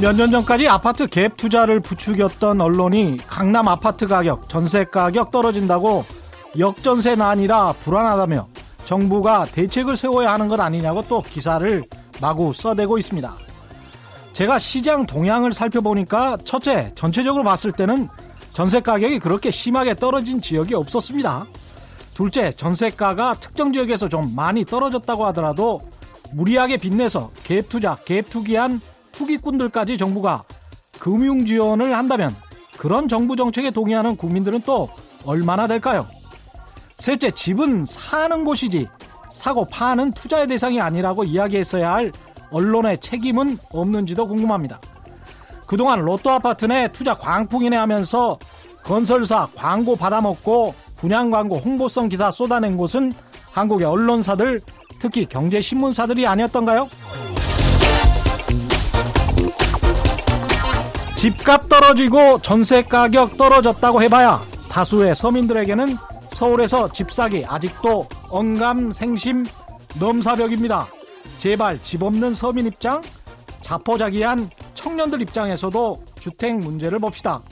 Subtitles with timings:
[0.00, 6.04] 몇 년 전까지 아파트 갭 투자를 부추겼던 언론이 강남 아파트 가격, 전세 가격 떨어진다고
[6.58, 8.46] 역전세는 아니라 불안하다며
[8.86, 11.84] 정부가 대책을 세워야 하는 것 아니냐고 또 기사를
[12.20, 13.34] 마구 써대고 있습니다.
[14.32, 18.08] 제가 시장 동향을 살펴보니까 첫째, 전체적으로 봤을 때는
[18.54, 21.44] 전세 가격이 그렇게 심하게 떨어진 지역이 없었습니다.
[22.14, 25.80] 둘째, 전세가가 특정 지역에서 좀 많이 떨어졌다고 하더라도
[26.32, 28.80] 무리하게 빚내서 갭 투자, 갭 투기한
[29.12, 30.42] 투기꾼들까지 정부가
[30.98, 32.34] 금융 지원을 한다면
[32.76, 34.88] 그런 정부 정책에 동의하는 국민들은 또
[35.24, 36.06] 얼마나 될까요?
[36.98, 38.88] 셋째, 집은 사는 곳이지
[39.30, 42.12] 사고 파는 투자의 대상이 아니라고 이야기했어야 할
[42.50, 44.80] 언론의 책임은 없는지도 궁금합니다.
[45.66, 48.38] 그동안 로또 아파트 내 투자 광풍이네 하면서
[48.82, 53.12] 건설사 광고 받아먹고 분양 광고 홍보성 기사 쏟아낸 곳은
[53.52, 54.60] 한국의 언론사들
[54.98, 56.88] 특히 경제신문사들이 아니었던가요?
[61.20, 64.40] 집값 떨어지고 전세 가격 떨어졌다고 해봐야
[64.70, 65.94] 다수의 서민들에게는
[66.32, 69.44] 서울에서 집 사기 아직도 언감생심
[70.00, 70.88] 넘사벽입니다.
[71.36, 73.02] 제발 집 없는 서민 입장,
[73.60, 77.42] 자포자기한 청년들 입장에서도 주택 문제를 봅시다.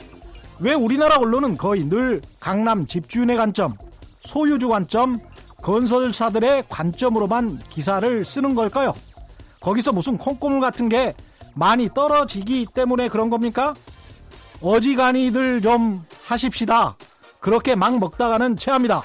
[0.60, 3.74] 왜 우리나라 언론은 거의 늘 강남 집주인의 관점,
[4.20, 5.18] 소유주 관점,
[5.60, 8.94] 건설사들의 관점으로만 기사를 쓰는 걸까요?
[9.60, 11.12] 거기서 무슨 콩고물 같은 게
[11.58, 13.74] 많이 떨어지기 때문에 그런 겁니까?
[14.62, 16.96] 어지간히들 좀 하십시다.
[17.40, 19.02] 그렇게 막 먹다가는 체합니다.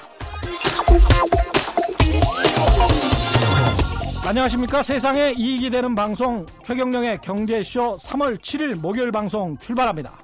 [4.26, 4.82] 안녕하십니까.
[4.82, 10.18] 세상에 이익이 되는 방송 최경령의 경제쇼 3월 7일 목요일 방송 출발합니다.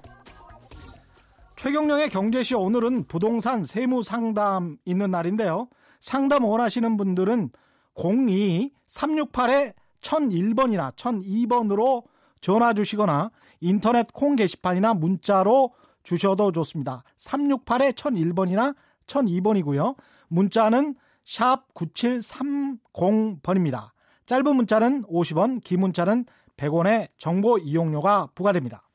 [1.56, 5.69] 최경령의 경제쇼 오늘은 부동산 세무 상담 있는 날인데요.
[6.00, 7.50] 상담 원하시는 분들은
[7.97, 12.04] 02-368에 1001번이나 1002번으로
[12.41, 13.31] 전화 주시거나
[13.61, 17.03] 인터넷 콩 게시판이나 문자로 주셔도 좋습니다.
[17.19, 18.75] 368에 1001번이나
[19.06, 19.97] 1002번이고요.
[20.28, 23.91] 문자는 샵 9730번입니다.
[24.27, 26.25] 짧은 문자는 50원, 긴 문자는
[26.56, 28.89] 100원의 정보 이용료가 부과됩니다.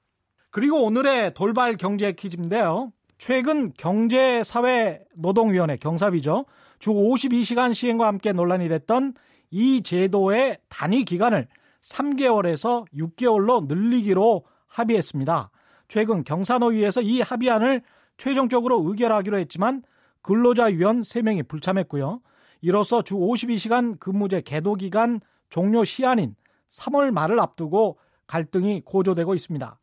[0.49, 2.93] 그리고 오늘의 돌발 경제 퀴즈인데요.
[3.17, 6.45] 최근 경제사회노동위원회 경사비죠.
[6.79, 9.15] 주 52시간 시행과 함께 논란이 됐던
[9.51, 11.47] 이 제도의 단위 기간을
[11.85, 15.51] 3개월에서 6개월로 늘리기로 합의했습니다.
[15.87, 17.81] 최근 경사노위에서 이 합의안을
[18.17, 19.83] 최종적으로 의결하기로 했지만
[20.21, 22.21] 근로자위원 3명이 불참했고요.
[22.61, 26.35] 이로써 주 52시간 근무제 계도기간 종료 시한인
[26.67, 29.77] 3월 말을 앞두고 갈등이 고조되고 있습니다.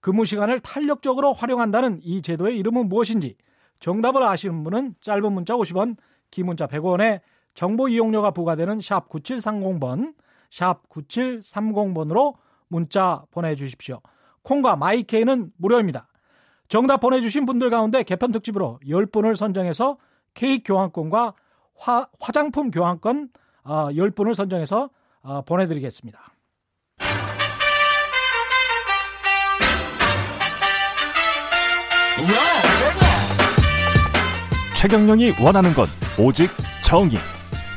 [0.00, 3.36] 근무 시간을 탄력적으로 활용한다는 이 제도의 이름은 무엇인지
[3.78, 5.96] 정답을 아시는 분은 짧은 문자 50원,
[6.30, 7.20] 긴 문자 100원에
[7.54, 10.14] 정보 이용료가 부과되는 샵 9730번,
[10.52, 12.34] 샵 9730번으로
[12.68, 14.00] 문자 보내주십시오.
[14.42, 16.08] 콩과 마이케이는 무료입니다.
[16.68, 19.96] 정답 보내주신 분들 가운데 개편 특집으로 10분을 선정해서
[20.34, 21.34] 케이크 교환권과
[21.74, 23.30] 화, 화장품 교환권
[23.64, 24.90] 어, 10분을 선정해서
[25.22, 26.20] 어, 보내드리겠습니다.
[34.76, 35.86] 최경령이 원하는 건
[36.18, 36.50] 오직
[36.84, 37.18] 정의.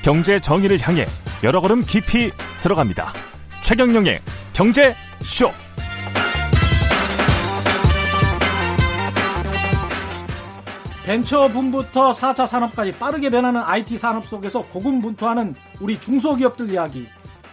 [0.04, 1.06] 경제 정의를 향해
[1.44, 2.32] 여러 걸음 깊이
[2.62, 3.14] 들어갑니다.
[3.64, 4.20] 최경령의
[4.54, 5.50] 경제 쇼.
[11.06, 17.06] 벤처 붐부터 4차 산업까지 빠르게 변하는 IT 산업 속에서 고군분투하는 우리 중소기업들 이야기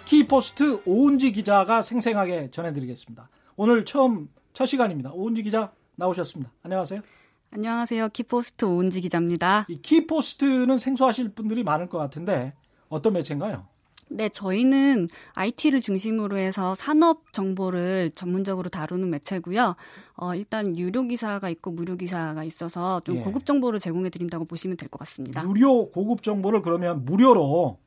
[0.07, 3.29] 키포스트 오은지 기자가 생생하게 전해드리겠습니다.
[3.57, 5.11] 오늘 처음 첫 시간입니다.
[5.13, 6.51] 오은지 기자 나오셨습니다.
[6.63, 7.03] 안녕하세요.
[7.51, 8.09] 안녕하세요.
[8.11, 9.67] 키포스트 오은지 기자입니다.
[9.69, 12.55] 이 키포스트는 생소하실 분들이 많을 것 같은데
[12.89, 13.67] 어떤 매체인가요?
[14.15, 19.75] 네, 저희는 IT를 중심으로 해서 산업 정보를 전문적으로 다루는 매체고요.
[20.17, 23.21] 어, 일단 유료 기사가 있고 무료 기사가 있어서 좀 예.
[23.21, 25.43] 고급 정보를 제공해 드린다고 보시면 될 것 같습니다.
[25.45, 27.79] 유료 고급 정보를 그러면 무료로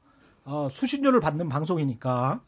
[0.46, 2.42] 어, 수신료를 받는 방송이니까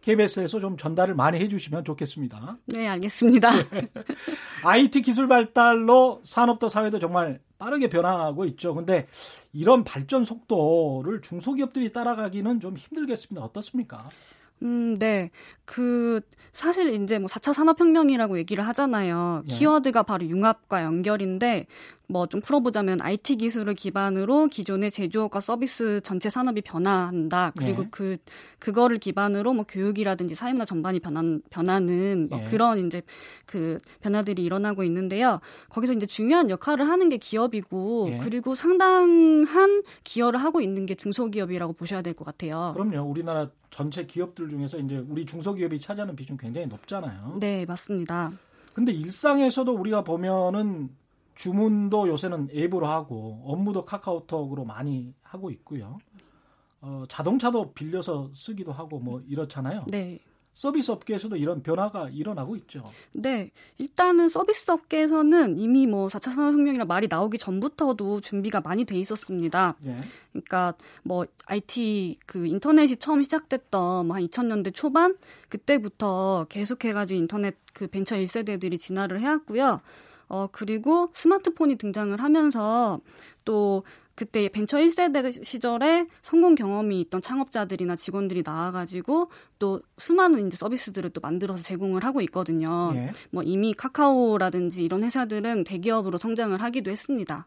[0.00, 2.56] KBS에서 좀 전달을 많이 해주시면 좋겠습니다.
[2.66, 3.50] 네, 알겠습니다.
[4.64, 8.74] IT 기술 발달로 산업도 사회도 정말 빠르게 변화하고 있죠.
[8.74, 9.06] 근데
[9.52, 13.44] 이런 발전 속도를 중소기업들이 따라가기는 좀 힘들겠습니다.
[13.44, 14.08] 어떻습니까?
[14.62, 15.30] 음, 네.
[15.64, 16.20] 그,
[16.52, 19.42] 사실 이제 뭐 4차 산업혁명이라고 얘기를 하잖아요.
[19.46, 19.54] 네.
[19.54, 21.66] 키워드가 바로 융합과 연결인데,
[22.08, 27.52] 뭐 좀 풀어보자면 IT 기술을 기반으로 기존의 제조업과 서비스 전체 산업이 변화한다.
[27.56, 27.88] 그리고 예.
[27.90, 28.16] 그
[28.58, 32.44] 그거를 기반으로 뭐 교육이라든지 사회문화 전반이 변한 변하는 뭐 예.
[32.44, 33.02] 그런 이제
[33.46, 35.40] 그 변화들이 일어나고 있는데요.
[35.70, 38.18] 거기서 이제 중요한 역할을 하는 게 기업이고 예.
[38.18, 42.72] 그리고 상당한 기여를 하고 있는 게 중소기업이라고 보셔야 될 것 같아요.
[42.74, 43.08] 그럼요.
[43.08, 47.36] 우리나라 전체 기업들 중에서 이제 우리 중소기업이 차지하는 비중 굉장히 높잖아요.
[47.38, 48.32] 네, 맞습니다.
[48.72, 50.88] 근데 일상에서도 우리가 보면은
[51.38, 55.98] 주문도 요새는 앱으로 하고 업무도 카카오톡으로 많이 하고 있고요.
[56.80, 59.84] 어, 자동차도 빌려서 쓰기도 하고 뭐 이렇잖아요.
[59.88, 60.18] 네.
[60.54, 62.82] 서비스 업계에서도 이런 변화가 일어나고 있죠.
[63.12, 63.52] 네.
[63.78, 69.76] 일단은 서비스 업계에서는 이미 뭐 4차 산업혁명이라 말이 나오기 전부터도 준비가 많이 돼 있었습니다.
[69.84, 69.96] 네.
[70.32, 70.74] 그러니까
[71.04, 75.16] 뭐 IT 그 인터넷이 처음 시작됐던 뭐 한 2000년대 초반
[75.48, 79.80] 그때부터 계속해가지고 인터넷 그 벤처 1세대들이 진화를 해왔고요.
[80.28, 83.00] 어, 그리고 스마트폰이 등장을 하면서
[83.44, 83.84] 또
[84.14, 89.30] 그때 벤처 1세대 시절에 성공 경험이 있던 창업자들이나 직원들이 나와가지고
[89.60, 92.90] 또 수많은 이제 서비스들을 또 만들어서 제공을 하고 있거든요.
[92.96, 93.10] 예.
[93.30, 97.46] 뭐 이미 카카오라든지 이런 회사들은 대기업으로 성장을 하기도 했습니다.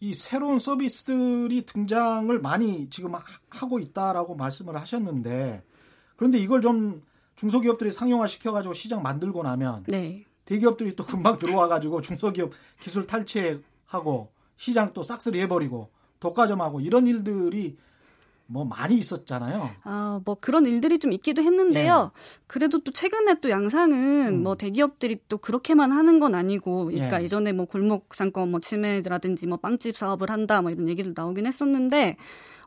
[0.00, 3.12] 이 새로운 서비스들이 등장을 많이 지금
[3.48, 5.62] 하고 있다라고 말씀을 하셨는데
[6.16, 7.02] 그런데 이걸 좀
[7.36, 10.26] 중소기업들이 상용화 시켜가지고 시장 만들고 나면 네.
[10.50, 12.50] 대기업들이 또 금방 들어와가지고 중소기업
[12.80, 17.76] 기술 탈취하고 시장 또 싹쓸이 해버리고 독과점하고 이런 일들이
[18.46, 19.70] 뭐 많이 있었잖아요.
[19.84, 22.10] 아, 뭐 그런 일들이 좀 있기도 했는데요.
[22.12, 22.42] 예.
[22.48, 24.42] 그래도 또 최근에 또 양상은 음.
[24.42, 27.28] 뭐 대기업들이 또 그렇게만 하는 건 아니고, 그러니까 예.
[27.28, 32.16] 전에 뭐 골목 상권 뭐 치매라든지 뭐 빵집 사업을 한다 뭐 이런 얘기도 나오긴 했었는데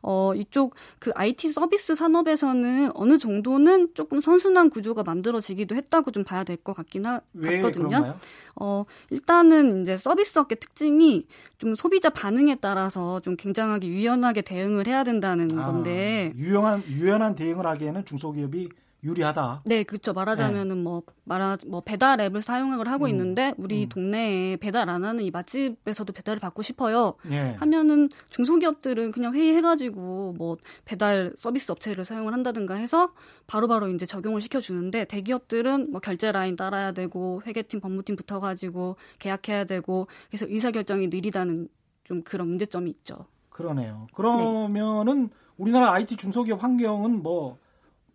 [0.06, 6.44] 어, 이쪽 그 IT 서비스 산업에서는 어느 정도는 조금 선순환 구조가 만들어지기도 했다고 좀 봐야
[6.44, 7.88] 될 것 같긴 하, 같거든요.
[7.88, 8.18] 그런가요?
[8.56, 11.26] 어, 일단은 이제 서비스 업계 특징이
[11.58, 16.32] 좀 소비자 반응에 따라서 좀 굉장하게 유연하게 대응을 해야 된다는 아, 건데.
[16.36, 18.68] 유연한, 유연한 대응을 하기에는 중소기업이
[19.04, 19.62] 유리하다.
[19.66, 20.14] 네, 그렇죠.
[20.14, 20.82] 말하자면은 네.
[20.82, 23.10] 뭐 말하 뭐 배달 앱을 사용을 하고 음.
[23.10, 23.88] 있는데 우리 음.
[23.90, 27.14] 동네에 배달 안 하는 이 맛집에서도 배달을 받고 싶어요.
[27.30, 27.54] 예.
[27.58, 33.12] 하면은 중소기업들은 그냥 회의해가지고 뭐 배달 서비스 업체를 사용을 한다든가 해서
[33.46, 39.64] 바로바로 바로 이제 적용을 시켜주는데 대기업들은 뭐 결제 라인 따라야 되고 회계팀 법무팀 붙어가지고 계약해야
[39.64, 41.68] 되고 그래서 의사결정이 느리다는
[42.04, 43.26] 좀 그런 문제점이 있죠.
[43.50, 44.06] 그러네요.
[44.14, 45.36] 그러면은 네.
[45.56, 47.58] 우리나라 IT 중소기업 환경은 뭐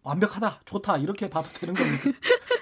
[0.09, 2.11] 완벽하다, 좋다 이렇게 봐도 되는 겁니까?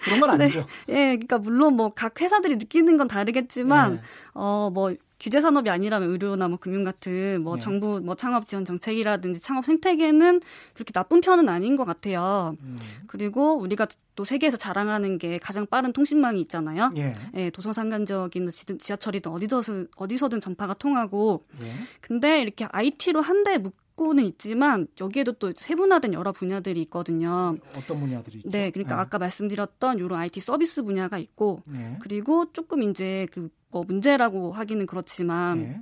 [0.04, 0.44] 그런 건 네.
[0.44, 0.66] 아니죠.
[0.88, 0.94] 네.
[0.94, 4.02] 예, 그러니까 물론 뭐 각 회사들이 느끼는 건 다르겠지만 네.
[4.34, 7.62] 어뭐 규제 산업이 아니라면 의료나 뭐 금융 같은 뭐 네.
[7.62, 10.42] 정부 뭐 창업 지원 정책이라든지 창업 생태계는
[10.76, 12.56] 그렇게 나쁜 편은 아닌 것 같아요.
[12.62, 12.78] 음.
[13.08, 16.92] 그리고 우리가 또 세계에서 자랑하는 게 가장 빠른 통신망이 있잖아요.
[16.98, 17.16] 예.
[17.36, 21.46] 예 도서 상간적인 지하철이든 어디서든 어디서든 전파가 통하고.
[21.64, 21.72] 예.
[22.02, 23.58] 근데 이렇게 IT로 한 대에
[23.98, 27.58] 묶 고는 있지만 여기에도 또 세분화된 여러 분야들이 있거든요.
[27.76, 28.50] 어떤 분야들이 있죠?
[28.50, 29.02] 네, 그러니까 네.
[29.02, 31.98] 아까 말씀드렸던 이런 IT 서비스 분야가 있고 네.
[32.00, 35.82] 그리고 조금 이제 그뭐 문제라고 하기는 그렇지만 네.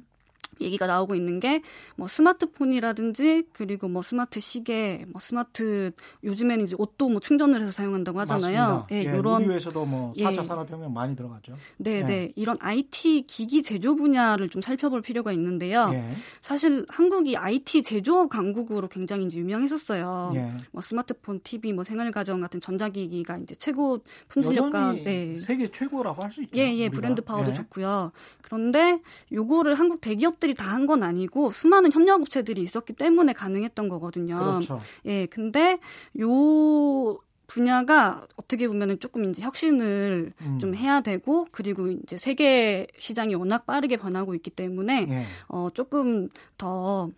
[0.62, 1.62] 얘기가 나오고 있는 게
[1.96, 5.92] 뭐 스마트폰이라든지 그리고 뭐 스마트 시계, 뭐 스마트
[6.24, 8.88] 요즘에는 이제 옷도 뭐 충전을 해서 사용한다고 하잖아요.
[8.92, 10.44] 예, 예, 이런 우리에서도 뭐 4차 예.
[10.44, 11.56] 산업혁명 많이 들어갔죠.
[11.78, 12.32] 네, 네, 네.
[12.36, 15.92] 이런 IT 기기 제조 분야를 좀 살펴볼 필요가 있는데요.
[15.94, 16.10] 예.
[16.42, 20.34] 사실 한국이 IT 제조업 강국으로 굉장히 유명했었어요.
[20.36, 20.52] 예.
[20.72, 25.38] 뭐 스마트폰, TV, 뭐 생활가전 같은 전자기기가 이제 최고 품질력과 네.
[25.38, 26.60] 세계 최고라고 할 수 있죠.
[26.60, 27.54] 예, 예, 브랜드 파워도 예.
[27.54, 28.12] 좋고요.
[28.42, 29.00] 그런데
[29.32, 34.38] 요거를 한국 대기업들 이 다 한 건 아니고 수많은 협력업체들이 있었기 때문에 가능했던 거거든요.
[34.38, 34.80] 그렇죠.
[35.06, 35.80] 예, 근데
[36.20, 40.60] 요 분야가 어떻게 보면은 조금 이제 혁신을 음.
[40.60, 45.26] 좀 해야 되고 그리고 이제 세계 시장이 워낙 빠르게 변하고 있기 때문에 예.
[45.48, 47.10] 어 조금 더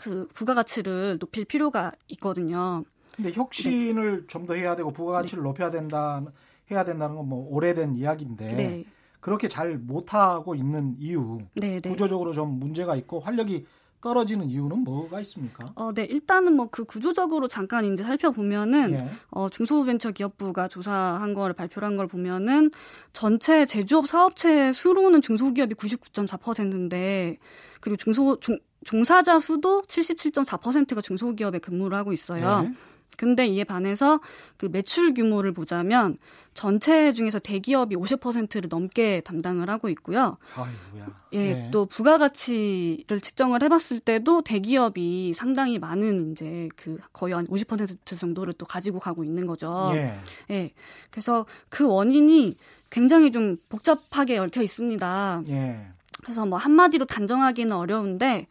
[0.00, 2.84] 그 부가가치를 높일 필요가 있거든요.
[3.16, 4.26] 근데 혁신을 네.
[4.28, 5.48] 좀더 해야 되고 부가가치를 네.
[5.48, 6.22] 높여야 된다
[6.70, 8.84] 해야 된다는 건 뭐 오래된 이야기인데 네.
[9.20, 11.90] 그렇게 잘 못하고 있는 이유, 네, 네.
[11.90, 13.66] 구조적으로 좀 문제가 있고 활력이
[14.00, 15.66] 떨어지는 이유는 뭐가 있습니까?
[15.74, 16.04] 어, 네.
[16.04, 19.08] 일단은 뭐 그 구조적으로 잠깐 이제 살펴보면은 예.
[19.30, 22.70] 어, 중소벤처기업부가 조사한 거를 발표한 걸 보면은
[23.12, 27.38] 전체 제조업 사업체 수로는 중소기업이 99.4%인데
[27.80, 32.66] 그리고 중소 종, 종사자 수도 77.4%가 중소기업에 근무를 하고 있어요.
[32.66, 32.72] 예.
[33.18, 34.20] 근데 이에 반해서
[34.56, 36.16] 그 매출 규모를 보자면
[36.54, 40.38] 전체 중에서 대기업이 50%를 넘게 담당을 하고 있고요.
[40.54, 41.06] 아이고야.
[41.32, 41.70] 예, 네.
[41.72, 48.66] 또 부가가치를 측정을 해봤을 때도 대기업이 상당히 많은 이제 그 거의 한 50% 정도를 또
[48.66, 49.90] 가지고 가고 있는 거죠.
[49.94, 50.14] 예.
[50.50, 50.70] 예.
[51.10, 52.56] 그래서 그 원인이
[52.90, 55.42] 굉장히 좀 복잡하게 얽혀 있습니다.
[55.48, 55.86] 예.
[56.22, 58.46] 그래서 뭐 한마디로 단정하기는 어려운데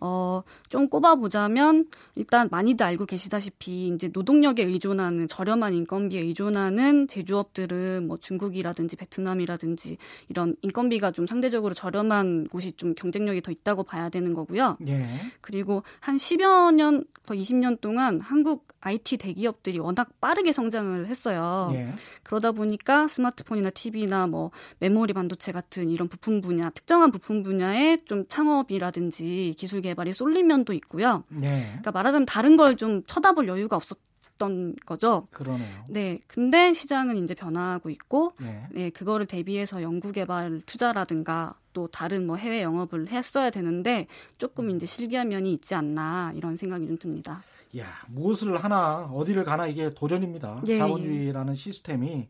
[0.00, 8.18] 어, 좀 꼽아보자면, 일단 많이들 알고 계시다시피, 이제 노동력에 의존하는, 저렴한 인건비에 의존하는 제조업들은 뭐
[8.18, 14.76] 중국이라든지 베트남이라든지 이런 인건비가 좀 상대적으로 저렴한 곳이 좀 경쟁력이 더 있다고 봐야 되는 거고요.
[14.86, 15.06] 예.
[15.40, 21.70] 그리고 한 10여 년, 거의 20년 동안 한국 IT 대기업들이 워낙 빠르게 성장을 했어요.
[21.74, 21.88] 예.
[22.28, 28.26] 그러다 보니까 스마트폰이나 TV나 뭐 메모리 반도체 같은 이런 부품 분야, 특정한 부품 분야에 좀
[28.28, 31.24] 창업이라든지 기술 개발이 쏠린 면도 있고요.
[31.30, 31.64] 네.
[31.68, 33.98] 그러니까 말하자면 다른 걸 좀 쳐다볼 여유가 없었
[34.36, 35.26] 던 거죠.
[35.32, 35.84] 그러네요.
[35.88, 36.20] 네.
[36.28, 38.68] 근데 시장은 이제 변화하고 있고, 네.
[38.70, 44.06] 네, 그거를 대비해서 연구개발 투자라든가 또 다른 뭐 해외 영업을 했어야 되는데
[44.36, 47.42] 조금 이제 실기한 면이 있지 않나 이런 생각이 좀 듭니다.
[47.76, 50.62] 야, 무엇을 하나 어디를 가나 이게 도전입니다.
[50.68, 51.56] 예, 자본주의라는 예.
[51.56, 52.28] 시스템이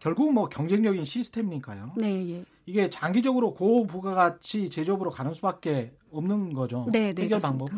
[0.00, 1.92] 결국 뭐 경쟁력인 시스템이니까요.
[1.96, 2.44] 네, 예.
[2.66, 6.86] 이게 장기적으로 고부가가치 제조업으로 가는 수밖에 없는 거죠.
[6.90, 7.70] 네, 네, 해결 방법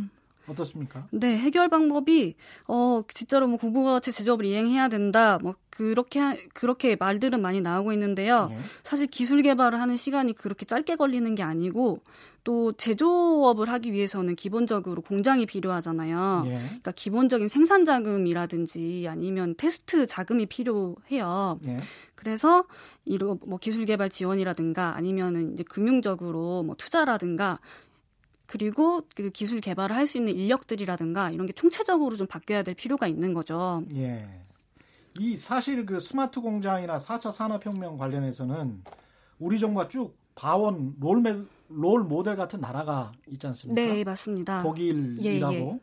[0.48, 1.06] 어떻습니까?
[1.10, 2.34] 네, 해결 방법이
[2.68, 5.38] 어 진짜로 뭐 고부가치 제조업을 이행해야 된다.
[5.42, 6.20] 뭐 그렇게
[6.54, 8.48] 그렇게 말들은 많이 나오고 있는데요.
[8.48, 8.58] 네.
[8.82, 12.00] 사실 기술 개발을 하는 시간이 그렇게 짧게 걸리는 게 아니고
[12.46, 16.44] 또 제조업을 하기 위해서는 기본적으로 공장이 필요하잖아요.
[16.46, 16.58] 예.
[16.58, 21.58] 그러니까 기본적인 생산 자금이라든지 아니면 테스트 자금이 필요해요.
[21.66, 21.78] 예.
[22.14, 22.64] 그래서
[23.04, 27.58] 이런 뭐 기술 개발 지원이라든가 아니면은 이제 금융적으로 뭐 투자라든가
[28.46, 33.06] 그리고 그 기술 개발을 할 수 있는 인력들이라든가 이런 게 총체적으로 좀 바뀌어야 될 필요가
[33.08, 33.82] 있는 거죠.
[33.94, 34.24] 예.
[35.18, 38.84] 이 사실 그 스마트 공장이나 4차 산업혁명 관련해서는
[39.38, 41.36] 우리 정부가 쭉 봐온 롤메,
[41.68, 43.80] 롤 모델 같은 나라가 있지 않습니까?
[43.80, 44.62] 네, 맞습니다.
[44.62, 45.54] 독일이라고.
[45.54, 45.80] 예, 예.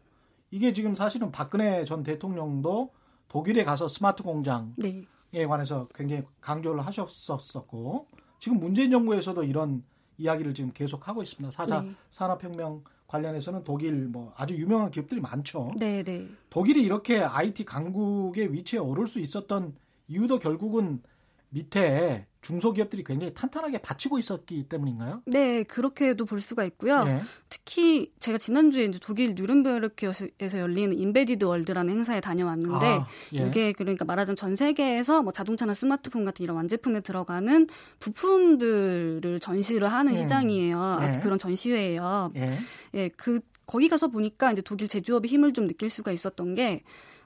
[0.51, 2.91] 이게 지금 사실은 박근혜 전 대통령도
[3.27, 5.45] 독일에 가서 스마트 공장에 네.
[5.47, 8.07] 관해서 굉장히 강조를 하셨었고
[8.39, 9.83] 지금 문재인 정부에서도 이런
[10.17, 11.51] 이야기를 지금 계속 하고 있습니다.
[11.51, 11.93] 사자 네.
[12.11, 15.71] 산업혁명 관련해서는 독일 뭐 아주 유명한 기업들이 많죠.
[15.79, 16.27] 네, 네.
[16.49, 19.75] 독일이 이렇게 IT 강국의 위치에 오를 수 있었던
[20.07, 21.01] 이유도 결국은
[21.49, 25.23] 밑에 중소기업들이 굉장히 탄탄하게 받치고 있었기 때문인가요?
[25.25, 27.03] 네, 그렇게도 볼 수가 있고요.
[27.05, 27.21] 네.
[27.49, 33.47] 특히 제가 지난주에 이제 독일 뉴른베르크에서 열리는 인베디드 월드라는 행사에 다녀왔는데 아, 예.
[33.47, 37.67] 이게 그러니까 말하자면 전 세계에서 뭐 자동차나 스마트폰 같은 이런 완제품에 들어가는
[37.99, 40.17] 부품들을 전시를 하는 음.
[40.17, 40.97] 시장이에요.
[41.01, 41.19] 예.
[41.19, 42.31] 그런 전시회예요.
[42.35, 42.59] 예.
[42.95, 46.83] 예, 그 거기 가서 보니까 이제 독일 제조업의 힘을 좀 느낄 수가 있었던 게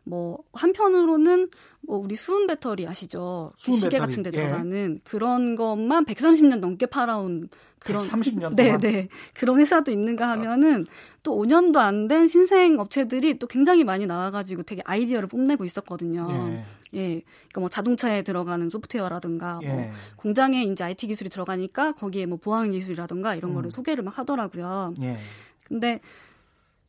[0.07, 1.49] 뭐 한편으로는
[1.81, 3.51] 뭐 우리 수은 배터리 아시죠?
[3.57, 4.09] 수은 시계 배터리.
[4.09, 4.41] 같은 데 예.
[4.41, 7.49] 들어가는 그런 것만 130년 넘게 팔아온
[7.79, 9.07] 그런 130년 네, 네.
[9.33, 10.85] 그런 회사도 있는가 하면은
[11.23, 16.27] 또 5년도 안 된 신생 업체들이 또 굉장히 많이 나와 가지고 되게 아이디어를 뽐내고 있었거든요.
[16.31, 16.63] 예.
[16.93, 17.07] 예.
[17.49, 19.67] 그러니까 뭐 자동차에 들어가는 소프트웨어라든가 예.
[19.67, 23.55] 뭐 공장에 이제 IT 기술이 들어가니까 거기에 뭐 보안 기술이라든가 이런 음.
[23.55, 24.93] 거를 소개를 막 하더라고요.
[25.01, 25.17] 예.
[25.65, 25.99] 근데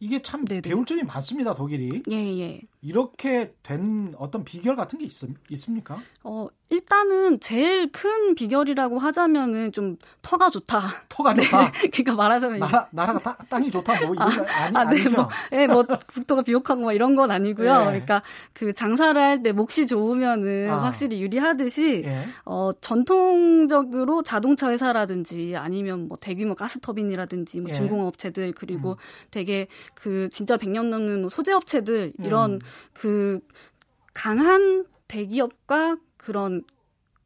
[0.00, 0.60] 이게 참 네네.
[0.62, 2.02] 배울 점이 많습니다, 독일이.
[2.10, 2.60] 예, 예.
[2.80, 5.12] 이렇게 된 어떤 비결 같은 게 있,
[5.50, 5.98] 있습니까?
[6.22, 10.80] 어, 일단은 제일 큰 비결이라고 하자면은 좀 터가 좋다.
[11.08, 11.72] 터가 좋다.
[11.72, 11.72] 네.
[11.90, 15.08] 그러니까 말하자면 나라, 나라가 따, 땅이 좋다 뭐 이런 아, 아니, 아, 네.
[15.08, 17.68] 뭐, 예, 뭐 국토가 비옥하고 뭐 이런 건 아니고요.
[17.68, 17.84] 예.
[17.86, 20.84] 그러니까 그 장사를 할 때 목이 좋으면은 아.
[20.84, 22.24] 확실히 유리하듯이 예.
[22.44, 27.74] 어, 전통적으로 자동차 회사라든지 아니면 뭐 대규모 가스 터빈이라든지 뭐 예.
[27.74, 28.96] 중공업체들 그리고 음.
[29.30, 32.58] 되게 그 진짜 100년 넘는 뭐 소재 업체들 이런 음.
[32.92, 33.40] 그
[34.14, 36.64] 강한 대기업과 그런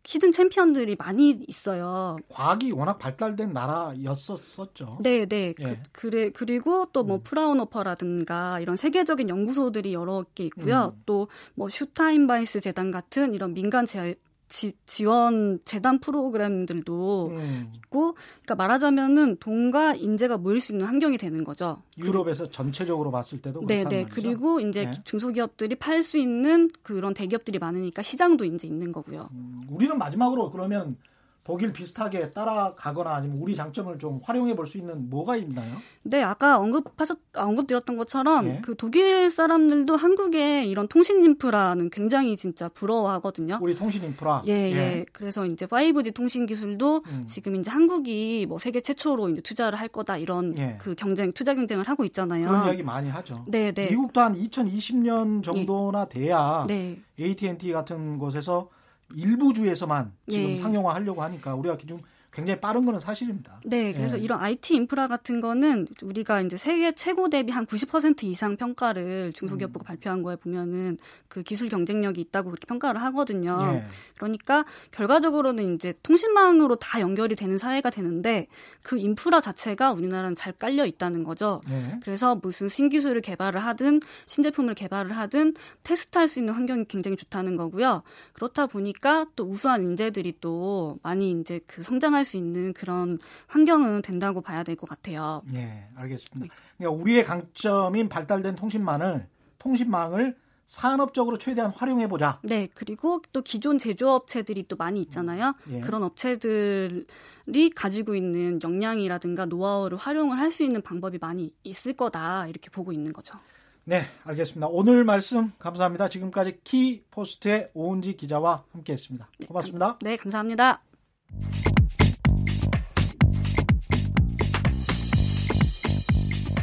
[0.04, 2.16] hidden champion들이 많이 있어요.
[2.28, 4.98] 과학이 워낙 발달된 나라였었었죠.
[5.00, 5.54] 네, 네.
[5.60, 5.80] 예.
[5.92, 7.20] 그, 래 그리고 또 뭐 음.
[7.22, 10.94] 프라운호퍼라든가 이런 세계적인 연구소들이 여러 개 있고요.
[10.96, 11.02] 음.
[11.06, 14.16] 또 뭐 슈타인바이스 재단 같은 이런 민간 제,
[14.52, 17.72] 지, 지원 재단 프로그램들도 음.
[17.74, 21.80] 있고, 그러니까 말하자면은 돈과 인재가 모일 수 있는 환경이 되는 거죠.
[21.96, 24.04] 유럽에서 전체적으로 봤을 때도 네, 네.
[24.04, 24.92] 그리고 이제 네.
[25.04, 29.30] 중소기업들이 팔 수 있는 그런 대기업들이 많으니까 시장도 이제 있는 거고요.
[29.32, 30.96] 음, 우리는 마지막으로 그러면
[31.44, 35.76] 독일 비슷하게 따라가거나 아니면 우리 장점을 좀 활용해 볼 수 있는 뭐가 있나요?
[36.04, 38.60] 네, 아까 언급하셨 언급드렸던 것처럼 네.
[38.62, 43.58] 그 독일 사람들도 한국의 이런 통신 인프라는 굉장히 진짜 부러워하거든요.
[43.60, 44.42] 우리 통신 인프라.
[44.46, 44.76] 예, 예.
[44.76, 45.06] 예.
[45.12, 47.24] 그래서 이제 5G 통신 기술도 음.
[47.26, 50.76] 지금 이제 한국이 뭐 세계 최초로 이제 투자를 할 거다 이런 예.
[50.80, 52.46] 그 경쟁 투자 경쟁을 하고 있잖아요.
[52.46, 53.44] 그런 이야기 많이 하죠.
[53.48, 53.88] 네, 네.
[53.90, 57.00] 미국도 한 2020년 정도나 돼야 네.
[57.18, 58.68] AT&T 같은 곳에서
[59.14, 60.56] 일부 주에서만 지금 예.
[60.56, 62.00] 상용화하려고 하니까 우리가 지금
[62.32, 63.60] 굉장히 빠른 거는 사실입니다.
[63.66, 64.22] 네, 그래서 예.
[64.22, 69.84] 이런 IT 인프라 같은 거는 우리가 이제 세계 최고 대비 한 90% 이상 평가를 중소기업부가
[69.84, 69.86] 음.
[69.86, 70.96] 발표한 거에 보면은
[71.28, 73.58] 그 기술 경쟁력이 있다고 그렇게 평가를 하거든요.
[73.74, 73.84] 예.
[74.16, 78.46] 그러니까 결과적으로는 이제 통신망으로 다 연결이 되는 사회가 되는데
[78.82, 81.60] 그 인프라 자체가 우리나라는 잘 깔려 있다는 거죠.
[81.68, 82.00] 예.
[82.02, 88.02] 그래서 무슨 신기술을 개발을 하든 신제품을 개발을 하든 테스트할 수 있는 환경이 굉장히 좋다는 거고요.
[88.32, 94.40] 그렇다 보니까 또 우수한 인재들이 또 많이 이제 그 성장할 수 있는 그런 환경은 된다고
[94.40, 95.42] 봐야 될 것 같아요.
[95.46, 96.54] 네, 알겠습니다.
[96.78, 99.26] 그러니까 우리의 강점인 발달된 통신망을
[99.58, 100.36] 통신망을
[100.66, 102.40] 산업적으로 최대한 활용해 보자.
[102.42, 105.52] 네, 그리고 또 기존 제조업체들이 또 많이 있잖아요.
[105.70, 105.80] 예.
[105.80, 112.70] 그런 업체들이 가지고 있는 역량이라든가 노하우를 활용을 할 수 있는 방법이 많이 있을 거다 이렇게
[112.70, 113.38] 보고 있는 거죠.
[113.84, 114.68] 네, 알겠습니다.
[114.68, 116.08] 오늘 말씀 감사합니다.
[116.08, 119.28] 지금까지 키포스트의 오은지 기자와 함께했습니다.
[119.48, 119.98] 고맙습니다.
[120.00, 120.82] 네, 감사합니다.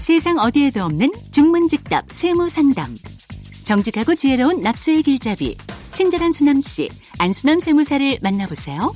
[0.09, 2.97] 세상 어디에도 없는 중문직답 세무상담.
[3.63, 5.55] 정직하고 지혜로운 납세의 길잡이,
[5.93, 6.89] 친절한 수남씨,
[7.19, 8.91] 안수남 세무사를 만나보세요.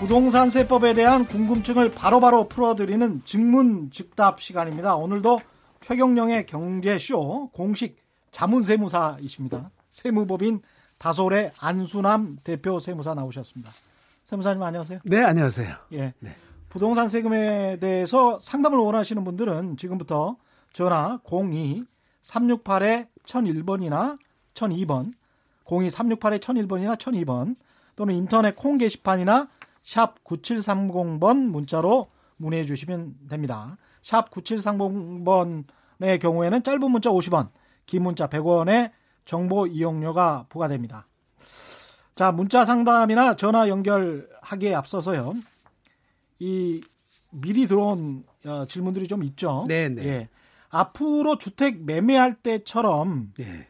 [0.00, 4.96] 부동산 세법에 대한 궁금증을 바로바로 풀어드리는 증문즉답 시간입니다.
[4.96, 5.40] 오늘도
[5.82, 7.96] 최경령의 경제쇼 공식
[8.32, 9.70] 자문세무사이십니다.
[9.88, 10.62] 세무법인
[10.98, 13.70] 다솔의 안수남 대표 세무사 나오셨습니다.
[14.24, 15.00] 세무사님 안녕하세요.
[15.04, 15.76] 네, 안녕하세요.
[15.92, 16.14] 예.
[16.18, 16.34] 네.
[16.68, 20.36] 부동산 세금에 대해서 상담을 원하시는 분들은 지금부터
[20.72, 24.16] 전화 02-368에 1001번이나
[24.54, 25.12] 1002번,
[25.64, 27.56] 02-368에 1001번이나 1002번
[27.94, 29.48] 또는 인터넷 콩 게시판이나
[29.82, 33.78] 샵 9730번 문자로 문의해 주시면 됩니다.
[34.02, 37.48] 샵 9730번의 경우에는 짧은 문자 50원,
[37.86, 38.90] 긴 문자 100원의
[39.26, 41.06] 정보 이용료가 부과됩니다.
[42.14, 45.34] 자, 문자 상담이나 전화 연결하기에 앞서서요.
[46.38, 46.80] 이
[47.30, 49.66] 미리 들어온 어, 질문들이 좀 있죠.
[49.68, 50.06] 네, 네.
[50.06, 50.28] 예.
[50.70, 53.66] 앞으로 주택 매매할 때처럼 네.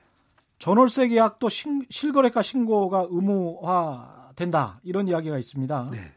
[0.59, 4.81] 전월세 계약도 신, 실거래가 신고가 의무화 된다.
[4.85, 5.89] 이런 이야기가 있습니다.
[5.91, 6.13] 네.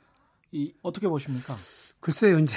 [0.51, 1.55] 이 어떻게 보십니까?
[1.99, 2.55] 글쎄요, 이제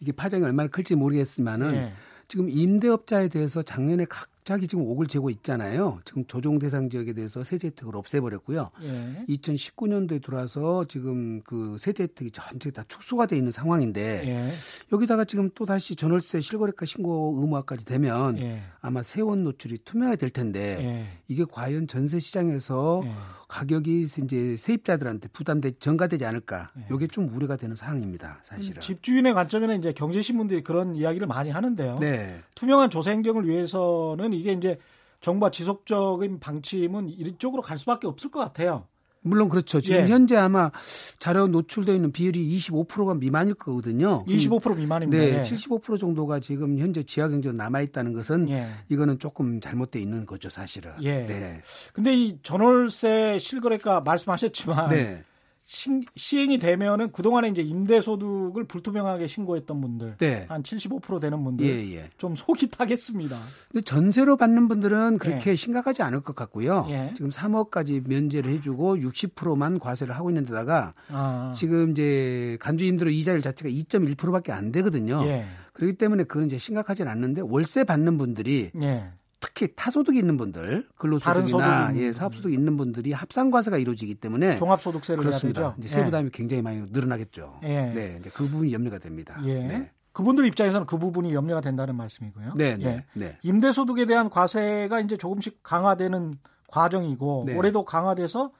[0.00, 1.92] 이게 파장이 얼마나 클지 모르겠지만은 네.
[2.26, 6.00] 지금 임대업자에 대해서 작년에 각 갑자기 지금 옥을 재고 있잖아요.
[6.06, 8.70] 지금 조정 대상 지역에 대해서 세제 혜택을 없애버렸고요.
[8.82, 9.24] 예.
[9.28, 14.50] 2019년도에 들어와서 지금 그 세제 혜택이 전체 다 축소가 돼 있는 상황인데 예.
[14.90, 18.62] 여기다가 지금 또 다시 전월세 실거래가 신고 의무화까지 되면 예.
[18.80, 21.06] 아마 세원 노출이 투명하게 될 텐데 예.
[21.28, 23.12] 이게 과연 전세 시장에서 예.
[23.48, 26.70] 가격이 이제 세입자들한테 부담돼 전가되지 않을까?
[26.90, 27.06] 이게 예.
[27.06, 28.40] 좀 우려가 되는 상황입니다.
[28.42, 28.80] 사실은.
[28.80, 31.98] 집주인의 관점에는 이제 경제신문들이 그런 이야기를 많이 하는데요.
[31.98, 32.42] 네.
[32.54, 34.78] 투명한 조세 행정을 위해서는 이게 이제
[35.20, 38.86] 정부가 지속적인 방침은 이쪽으로 갈 수밖에 없을 것 같아요.
[39.20, 39.80] 물론 그렇죠.
[39.80, 40.06] 지금 예.
[40.06, 40.70] 현재 아마
[41.18, 44.24] 자료 노출되어 있는 비율이 25%가 미만일 거거든요.
[44.26, 45.22] 25% 미만입니다.
[45.22, 45.42] 네, 예.
[45.42, 48.68] 75% 정도가 지금 현재 지하 경제로 남아 있다는 것은 예.
[48.88, 50.92] 이거는 조금 잘못돼 있는 거죠, 사실은.
[51.02, 51.26] 예.
[51.26, 51.60] 네.
[51.92, 55.24] 근데 이 전월세 실거래가 말씀하셨지만 네.
[55.70, 60.46] 신, 시행이 되면은 그동안에 이제 임대소득을 불투명하게 신고했던 분들 네.
[60.48, 62.10] 한75% 되는 분들 예, 예.
[62.16, 63.38] 좀 속이 타겠습니다.
[63.70, 65.54] 근데 전세로 받는 분들은 그렇게 예.
[65.54, 66.86] 심각하지 않을 것 같고요.
[66.88, 67.12] 예.
[67.14, 71.52] 지금 3억까지 면제를 해주고 60%만 과세를 하고 있는 데다가 아.
[71.54, 75.22] 지금 이제 간주임대로 이자율 자체가 2.1%밖에 안 되거든요.
[75.26, 75.44] 예.
[75.74, 79.10] 그렇기 때문에 그건 이제 심각하지는 않는데 월세 받는 분들이 예.
[79.40, 85.76] 특히 타소득이 있는 분들, 근로소득이나 예, 사업소득이 있는 분들이 합산과세가 이루어지기 때문에 종합소득세를 그렇습니다.
[85.78, 86.30] 이제 세부담이 예.
[86.32, 87.60] 굉장히 많이 늘어나겠죠.
[87.62, 87.92] 예.
[87.94, 89.40] 네, 이제 그 부분이 염려가 됩니다.
[89.44, 89.54] 예.
[89.54, 89.90] 네.
[90.12, 92.54] 그분들 입장에서는 그 부분이 염려가 된다는 말씀이고요.
[92.56, 93.04] 네, 네, 예.
[93.14, 93.38] 네.
[93.42, 97.56] 임대소득에 대한 과세가 이제 조금씩 강화되는 과정이고 네.
[97.56, 98.50] 올해도 강화돼서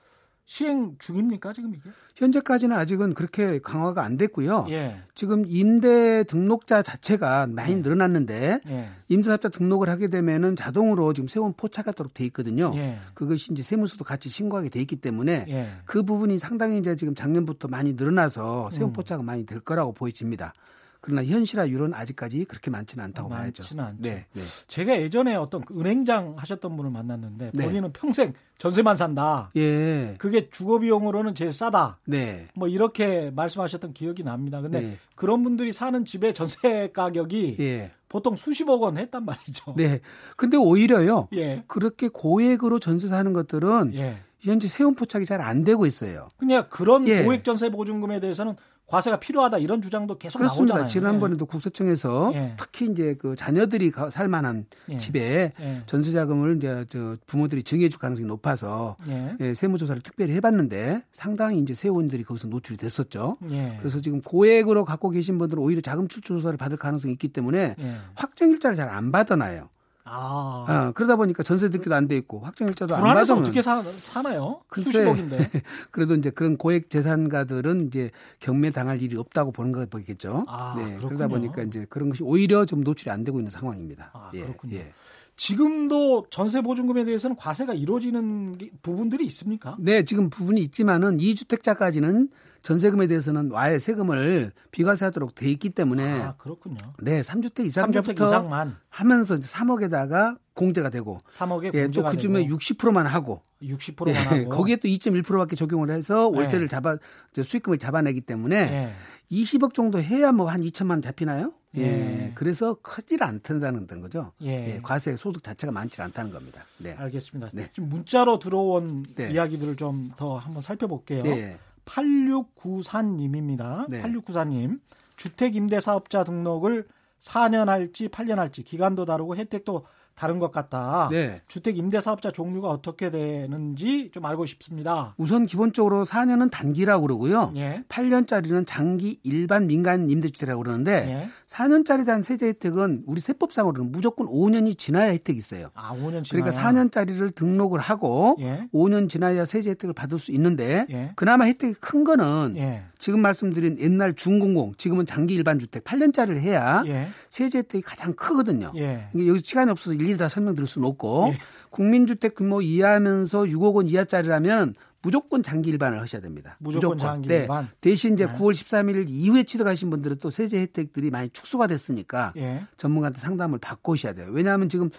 [0.49, 1.91] 시행 중입니까 지금 이게?
[2.17, 4.65] 현재까지는 아직은 그렇게 강화가 안 됐고요.
[4.71, 4.97] 예.
[5.15, 7.77] 지금 임대 등록자 자체가 많이 예.
[7.77, 8.89] 늘어났는데 예.
[9.09, 12.73] 임대사업자 등록을 하게 되면은 자동으로 지금 세원 포착하도록 돼 있거든요.
[12.77, 12.97] 예.
[13.13, 15.69] 그것이 이제 세무서도 같이 신고하게 돼 있기 때문에 예.
[15.85, 18.93] 그 부분이 상당히 이제 지금 작년부터 많이 늘어나서 세원 음.
[18.95, 20.55] 포착은 많이 될 거라고 보여집니다.
[21.01, 23.63] 그러나 현실화율은 아직까지 그렇게 많지는 않다고 많지는 봐야죠.
[23.63, 24.03] 많지는 않죠.
[24.03, 24.41] 네, 네.
[24.67, 27.65] 제가 예전에 어떤 그 은행장 하셨던 분을 만났는데 네.
[27.65, 29.51] 본인은 평생 전세만 산다.
[29.57, 30.17] 예.
[30.19, 32.01] 그게 주거 비용으로는 제일 싸다.
[32.05, 32.49] 네.
[32.55, 34.61] 뭐 이렇게 말씀하셨던 기억이 납니다.
[34.61, 34.99] 근데 네.
[35.15, 37.93] 그런 분들이 사는 집의 전세 가격이 예.
[38.09, 39.75] 보통 수십억 원 했단 말이죠.
[39.77, 40.01] 네.
[40.37, 41.29] 근데 오히려요.
[41.35, 41.63] 예.
[41.69, 44.19] 그렇게 고액으로 전세 사는 것들은 예.
[44.41, 46.29] 현재 세운 포착이 잘 안 되고 있어요.
[46.39, 47.25] 그냥 그런 예.
[47.25, 48.55] 고액 전세 보증금에 대해서는
[48.89, 50.75] 과세가 필요하다 이런 주장도 계속 그렇습니다.
[50.75, 50.89] 나오잖아요.
[50.89, 51.47] 지난번에도 예.
[51.47, 52.55] 국세청에서 예.
[52.59, 54.97] 특히 이제 그 자녀들이 살 만한 예.
[54.97, 55.83] 집에 예.
[55.87, 59.37] 전세 자금을 이제 저 부모들이 증여해 줄 가능성이 높아서 예.
[59.41, 59.55] 예.
[59.55, 63.37] 세무 조사를 특별히 해 봤는데 상당히 이제 세원들이 거기서 노출이 됐었죠.
[63.79, 67.77] 그래서 지금 고액으로 갖고 계신 분들은 오히려 자금 출처 조사를 받을 가능성이 있기 때문에
[68.15, 69.69] 확정 일자를 잘 안 받아놔요.
[70.11, 70.67] 아.
[70.89, 74.61] 어, 그러다 보니까 전세 등기도 안 돼 있고 확정일자도 안 받으면 어떻게 사, 사나요?
[74.75, 75.51] 수십억인데.
[75.91, 80.45] 그래도 이제 그런 고액 재산가들은 이제 경매 당할 일이 없다고 보는 거겠죠.
[80.49, 80.85] 아, 네.
[80.97, 81.09] 그렇군요.
[81.09, 84.11] 그러다 보니까 이제 그런 것이 오히려 좀 노출이 안 되고 있는 상황입니다.
[84.15, 84.77] 아, 예, 그렇군요.
[84.77, 84.93] 예.
[85.37, 89.77] 지금도 전세 보증금에 대해서는 과세가 이루어지는 부분들이 있습니까?
[89.79, 92.29] 네, 지금 부분이 있지만은 2주택자까지는
[92.63, 96.77] 전세금에 대해서는 와해 세금을 비과세하도록 돼 있기 때문에 아, 그렇군요.
[97.01, 103.07] 네, 3주택 이상부터 3주택 이상만 하면서 이제 3억에다가 공제가 되고 3억에 예, 또 그쯤에 60%만
[103.07, 106.69] 하고 60%만 예, 하고 거기에 또 2.1%밖에 적용을 해서 월세를 네.
[106.69, 106.97] 잡아
[107.41, 108.93] 수익금을 잡아내기 때문에 네.
[109.31, 111.53] 20억 정도 해야 뭐 한 2천만 원 잡히나요?
[111.77, 111.83] 예.
[111.83, 112.33] 예.
[112.35, 114.33] 그래서 크질 않다는 거죠.
[114.43, 114.77] 예.
[114.77, 114.81] 예.
[114.83, 116.65] 과세 소득 자체가 많지 않다는 겁니다.
[116.79, 116.95] 네.
[116.99, 117.51] 알겠습니다.
[117.53, 117.69] 네.
[117.73, 119.31] 지금 문자로 들어온 네.
[119.31, 121.23] 이야기들을 좀 더 한번 살펴볼게요.
[121.23, 121.59] 네.
[121.89, 123.87] 8694님입니다.
[123.89, 124.03] 네.
[124.03, 124.81] 8694님.
[125.17, 126.87] 주택 임대 사업자 등록을
[127.21, 131.09] 4년 할지 8년 할지 기간도 다르고 혜택도 다른 것 같다.
[131.13, 131.41] 네.
[131.47, 135.15] 주택 임대 사업자 종류가 어떻게 되는지 좀 알고 싶습니다.
[135.17, 137.53] 우선 기본적으로 4년은 단기라고 그러고요.
[137.55, 137.85] 예.
[137.89, 141.29] 8년짜리는 장기 일반 민간 임대주택이라고 그러는데 예.
[141.49, 145.71] 4년짜리 대한 세제 혜택은 우리 세법상으로는 무조건 5년이 지나야 혜택이 있어요.
[145.75, 146.45] 아, 5년 지나야.
[146.45, 148.69] 그러니까 4년짜리를 등록을 하고 예.
[148.75, 151.13] 5년 지나야 세제 혜택을 받을 수 있는데 예.
[151.17, 152.83] 그나마 혜택이 큰 거는 예.
[152.99, 157.09] 지금 말씀드린 옛날 중공공 지금은 장기 일반 주택 8년짜리를 해야 예.
[157.31, 158.71] 세제 혜택이 가장 크거든요.
[158.77, 159.09] 예.
[159.15, 161.39] 여기 시간이 없어서 일일이 다 설명드릴 수는 없고 예.
[161.71, 166.57] 국민주택 규모 이하면서 6억 원 이하짜리라면 무조건 장기 일반을 하셔야 됩니다.
[166.59, 166.99] 무조건, 무조건.
[166.99, 167.37] 장기 네.
[167.43, 167.69] 일반.
[167.81, 168.33] 대신 이제 네.
[168.33, 172.65] 9월 13일 이후에 취득하신 분들은 또 세제 혜택들이 많이 축소가 됐으니까 예.
[172.77, 174.29] 전문가한테 상담을 받고 오셔야 돼요.
[174.31, 174.91] 왜냐하면 지금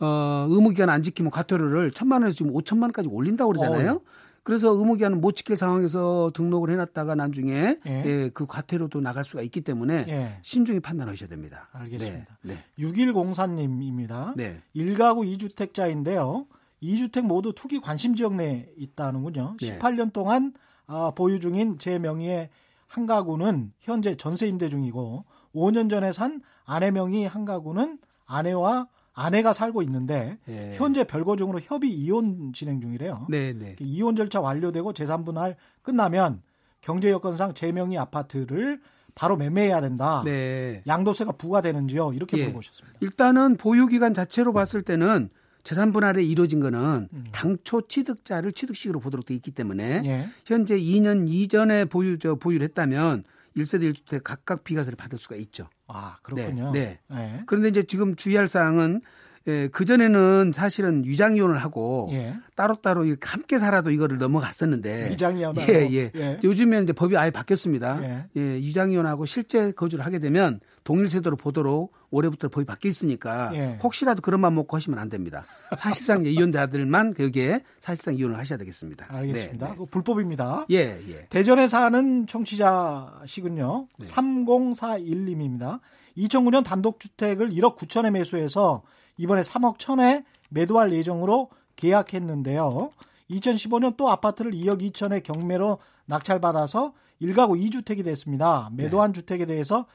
[0.00, 3.92] 어, 의무기간 안 지키면 과태료를 천만 원에서 지금 5천만 원까지 올린다고 그러잖아요.
[3.92, 4.00] 어.
[4.42, 8.04] 그래서 의무기한을 못 지킬 상황에서 등록을 해놨다가 나중에 예.
[8.06, 10.38] 예, 그 과태료도 나갈 수가 있기 때문에 예.
[10.42, 11.68] 신중히 판단하셔야 됩니다.
[11.72, 12.38] 알겠습니다.
[12.42, 12.54] 네.
[12.54, 12.64] 네.
[12.78, 14.34] 6104님입니다.
[14.36, 14.62] 네.
[14.76, 16.46] 1가구 2주택자인데요.
[16.82, 19.56] 2주택 모두 투기 관심 지역 내에 있다는군요.
[19.60, 19.78] 네.
[19.78, 20.52] 18년 동안
[20.86, 22.50] 아, 보유 중인 제 명의의
[22.86, 29.52] 한 가구는 현재 전세 임대 중이고 5년 전에 산 아내 명의 한 가구는 아내와 아내가
[29.52, 30.74] 살고 있는데 예.
[30.76, 33.26] 현재 별거종으로 협의 이혼 진행 중이래요.
[33.30, 33.74] 네, 네.
[33.80, 36.42] 이혼 절차 완료되고 재산 분할 끝나면
[36.82, 38.80] 경제 여건상 제 명의 아파트를
[39.14, 40.22] 바로 매매해야 된다.
[40.24, 40.82] 네.
[40.86, 42.12] 양도세가 부과되는지요?
[42.12, 42.42] 이렇게 예.
[42.42, 42.98] 물어보셨습니다.
[43.00, 45.30] 일단은 보유 기간 자체로 봤을 때는
[45.66, 47.24] 재산 분할이 이루어진 거는 음.
[47.32, 50.28] 당초 취득자를 취득식으로 보도록 돼 있기 때문에 예.
[50.44, 53.24] 현재 2년 이전에 보유 저 보유를 했다면
[53.56, 55.68] 1세대 1주택 각각 비과세를 받을 수가 있죠.
[55.88, 56.70] 아, 그렇군요.
[56.70, 57.00] 네.
[57.08, 57.16] 네.
[57.16, 57.42] 네.
[57.46, 59.00] 그런데 이제 지금 주의할 사항은
[59.48, 62.36] 예, 그전에는 사실은 위장 이혼을 하고 예.
[62.54, 66.38] 따로따로 이렇게 함께 살아도 이거를 넘어갔었는데 위장 이혼 예, 예, 예.
[66.44, 68.02] 요즘에는 이제 법이 아예 바뀌었습니다.
[68.04, 68.24] 예.
[68.36, 73.76] 예, 위장 이혼하고 실제 거주를 하게 되면 동일 세대로 보도록 올해부터 법이 바뀌어 있으니까 예.
[73.82, 75.44] 혹시라도 그런 맘 먹고 하시면 안 됩니다.
[75.76, 79.06] 사실상 이혼자들만 거기에 사실상 이혼을 하셔야 되겠습니다.
[79.08, 79.66] 알겠습니다.
[79.66, 79.86] 네, 네.
[79.90, 80.66] 불법입니다.
[80.70, 81.26] 예, 예.
[81.28, 83.88] 대전에 사는 청취자시군요.
[83.98, 84.06] 네.
[84.06, 85.80] 3041님입니다.
[86.16, 88.82] 2009년 단독주택을 1억 9천에 매수해서
[89.18, 92.90] 이번에 3억 1천에 매도할 예정으로 계약했는데요.
[93.32, 98.70] 2015년 또 아파트를 2억 2천에 경매로 낙찰받아서 1가구 2주택이 됐습니다.
[98.72, 99.20] 매도한 네.
[99.20, 99.86] 주택에 대해서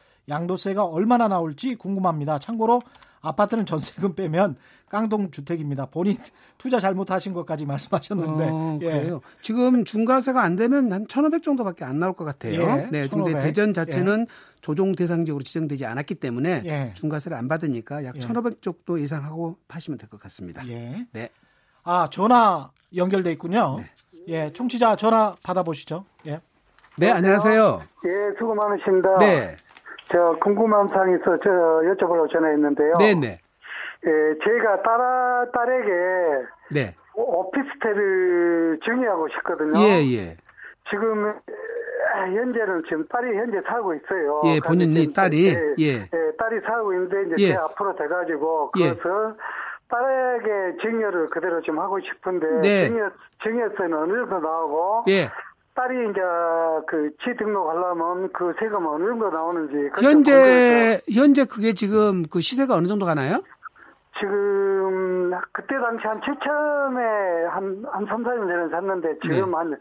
[0.41, 2.39] 양도세가 얼마나 나올지 궁금합니다.
[2.39, 2.81] 참고로
[3.21, 4.55] 아파트는 전세금 빼면
[4.89, 5.85] 깡통 주택입니다.
[5.85, 6.17] 본인
[6.57, 8.49] 투자 잘못하신 것까지 말씀하셨는데.
[8.49, 8.85] 어, 예.
[8.85, 9.21] 그래요.
[9.41, 12.53] 지금 중과세가 안 되면 한 1,500 정도밖에 안 나올 것 같아요.
[12.61, 13.07] 예, 네.
[13.07, 14.25] 근데 대전 자체는 예.
[14.61, 16.93] 조정 대상적으로 지정되지 않았기 때문에 예.
[16.95, 18.19] 중과세를 안 받으니까 약 예.
[18.19, 20.67] 1,500 정도 예상하고 파시면 될 것 같습니다.
[20.67, 21.05] 예.
[21.11, 21.29] 네.
[21.83, 23.77] 아, 전화 연결돼 있군요.
[23.79, 23.85] 네.
[24.27, 26.05] 예, 청취자 전화 받아보시죠.
[26.25, 26.41] 예.
[26.97, 27.81] 네, 안녕하세요.
[28.05, 29.17] 예, 수고 많으십니다.
[29.19, 29.57] 네.
[30.11, 32.93] 저 궁금한 사항이 있어 저 여쭤보려고 전화했는데요.
[32.99, 33.39] 네네.
[34.03, 34.09] 예,
[34.43, 35.91] 제가 딸아, 딸에게
[36.73, 36.95] 네.
[37.13, 39.79] 오피스텔을 정의하고 싶거든요.
[39.79, 40.35] 예, 예.
[40.89, 41.33] 지금
[42.13, 44.41] 현재는 지금 딸이 현재 살고 있어요.
[44.45, 45.93] 예, 본인이 딸이 예, 예.
[46.01, 47.53] 예, 딸이 살고 있는데 이제 예.
[47.55, 48.89] 앞으로 돼가지고 예.
[48.89, 49.35] 그것을
[49.87, 52.87] 딸에게 증여를 그대로 좀 하고 싶은데 네.
[52.87, 53.11] 증여
[53.43, 55.29] 증여세는 어느 정도 나오고 예.
[55.73, 56.21] 딸이 이제
[56.87, 63.05] 그 취등록하려면 그 세금 어느 정도 나오는지 현재 현재 그게 지금 그 시세가 어느 정도
[63.05, 63.41] 가나요?
[64.19, 69.57] 지금 그때 당시 한 7천에 한, 한 3, 4년 전에 샀는데 지금 네.
[69.57, 69.77] 한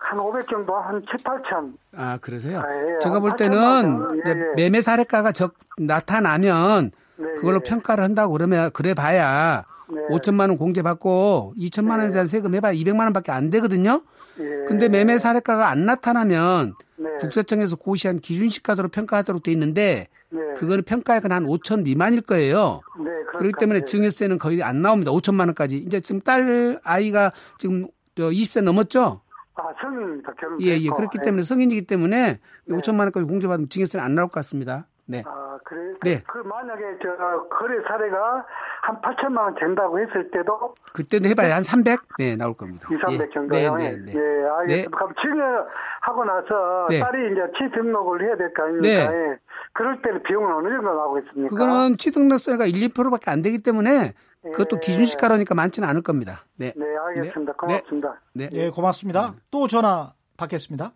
[0.00, 1.74] 한 500 정도 한 7, 8천.
[1.96, 2.60] 아, 그러세요?
[2.60, 4.34] 아, 예, 제가 볼 때는 예, 예.
[4.56, 7.68] 매매 사례가가 적 나타나면 네, 그걸로 예.
[7.68, 10.00] 평가를 한다고 그러면 그래 봐야 네.
[10.08, 14.02] 5천만 원 공제 받고 2천만 원에 대한 세금 해봐야 200만 원밖에 안 되거든요.
[14.40, 14.64] 예.
[14.66, 17.08] 근데 매매 사례가가 안 나타나면 네.
[17.20, 20.40] 국세청에서 고시한 기준시가대로 평가하도록 돼 있는데 네.
[20.56, 22.80] 그거는 평가액은 한 5천 미만일 거예요.
[22.98, 25.10] 네, 그렇기 때문에 증여세는 거의 안 나옵니다.
[25.10, 25.76] 5천만 원까지.
[25.76, 29.22] 이제 지금 딸 아이가 지금 20세 넘었죠?
[29.54, 30.32] 아, 성인입니다.
[30.34, 30.88] 결혼 예, 예.
[30.88, 31.24] 그렇기 네.
[31.24, 32.76] 때문에 성인이기 때문에 네.
[32.76, 34.86] 5천만 원까지 공제받으면 증여세는 안 나올 것 같습니다.
[35.10, 35.22] 네.
[35.26, 35.92] 아, 그래?
[36.02, 36.22] 네.
[36.26, 37.08] 그, 그 만약에 저
[37.48, 38.46] 거래 사례가
[38.82, 41.98] 한 8천만 원 된다고 했을 때도 그때는 해봐야 한 300?
[42.18, 42.88] 네, 나올 겁니다.
[42.90, 43.34] 2, 300 예.
[43.34, 43.76] 정도요?
[43.76, 44.12] 네, 네, 네.
[44.14, 44.66] 예, 알겠습니다.
[44.66, 44.84] 네.
[44.96, 47.00] 그럼 증여하고 나서 네.
[47.00, 49.10] 딸이 이제 취등록을 해야 될 거 아닙니까?
[49.10, 49.16] 네.
[49.32, 49.38] 예.
[49.72, 51.48] 그럴 때는 비용은 어느 정도 나오겠습니까?
[51.56, 54.80] 그거는 취등록세가 1, 2%밖에 안 되기 때문에 그것도 예.
[54.80, 56.44] 기준시가로니까 많지는 않을 겁니다.
[56.56, 56.72] 네.
[56.76, 57.52] 네, 알겠습니다.
[57.52, 57.56] 네.
[57.56, 58.20] 고맙습니다.
[58.32, 58.48] 네.
[58.48, 59.34] 네, 고맙습니다.
[59.50, 60.92] 또 전화 받겠습니다.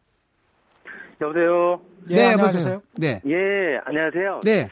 [1.20, 1.80] 여보세요.
[2.10, 2.82] 예, 네, 안녕하세요.
[2.98, 3.20] 네.
[3.26, 4.40] 예, 안녕하세요.
[4.44, 4.68] 네.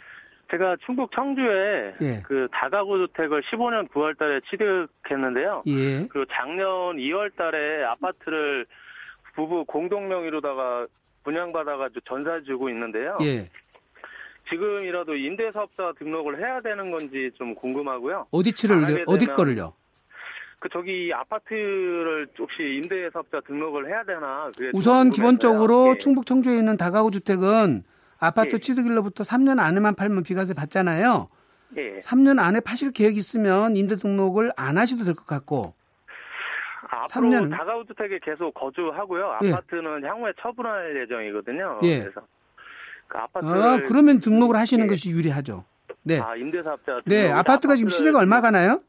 [0.51, 2.23] 제가 충북 청주에 예.
[2.27, 5.63] 그 다가구 주택을 15년 9월 달에 취득했는데요.
[5.67, 6.07] 예.
[6.09, 6.67] 그리고 작년
[6.99, 8.67] 2월 달에 아파트를
[9.35, 10.87] 부부 공동 명의로다가
[11.25, 13.17] 분양받아가지고 전사 주고 있는데요.
[13.23, 13.49] 예.
[14.51, 18.27] 지금이라도 임대사업자 등록을 해야 되는 건지 좀 궁금하고요.
[18.31, 19.73] 어디 치를 어디 거를요?
[20.63, 24.49] 그 저기 아파트를 혹시 임대사업자 등록을 해야 되나?
[24.73, 25.99] 우선 기본적으로 예.
[25.99, 27.83] 충북 청주에 있는 다가구 주택은
[28.21, 28.59] 아파트 예.
[28.61, 31.29] 취득일로부터 3년 안에만 팔면 비과세 받잖아요.
[31.79, 31.99] 예.
[31.99, 35.75] 3년 안에 파실 계획 있으면 임대 등록을 안 하셔도 될 것 같고.
[36.93, 39.39] 아, 앞으로 3년 다가구 주택에 계속 거주하고요.
[39.43, 39.51] 예.
[39.53, 40.07] 아파트는 예.
[40.07, 41.81] 향후에 처분할 예정이거든요.
[41.83, 42.03] 예.
[42.03, 42.21] 그래서
[43.09, 44.89] 그 아파트 아, 그러면 등록을 하시는 예.
[44.89, 45.65] 것이 유리하죠.
[46.05, 46.21] 네.
[46.21, 47.01] 아, 임대사업자.
[47.07, 48.81] 네, 아파트가 지금 시세가 얼마 가나요?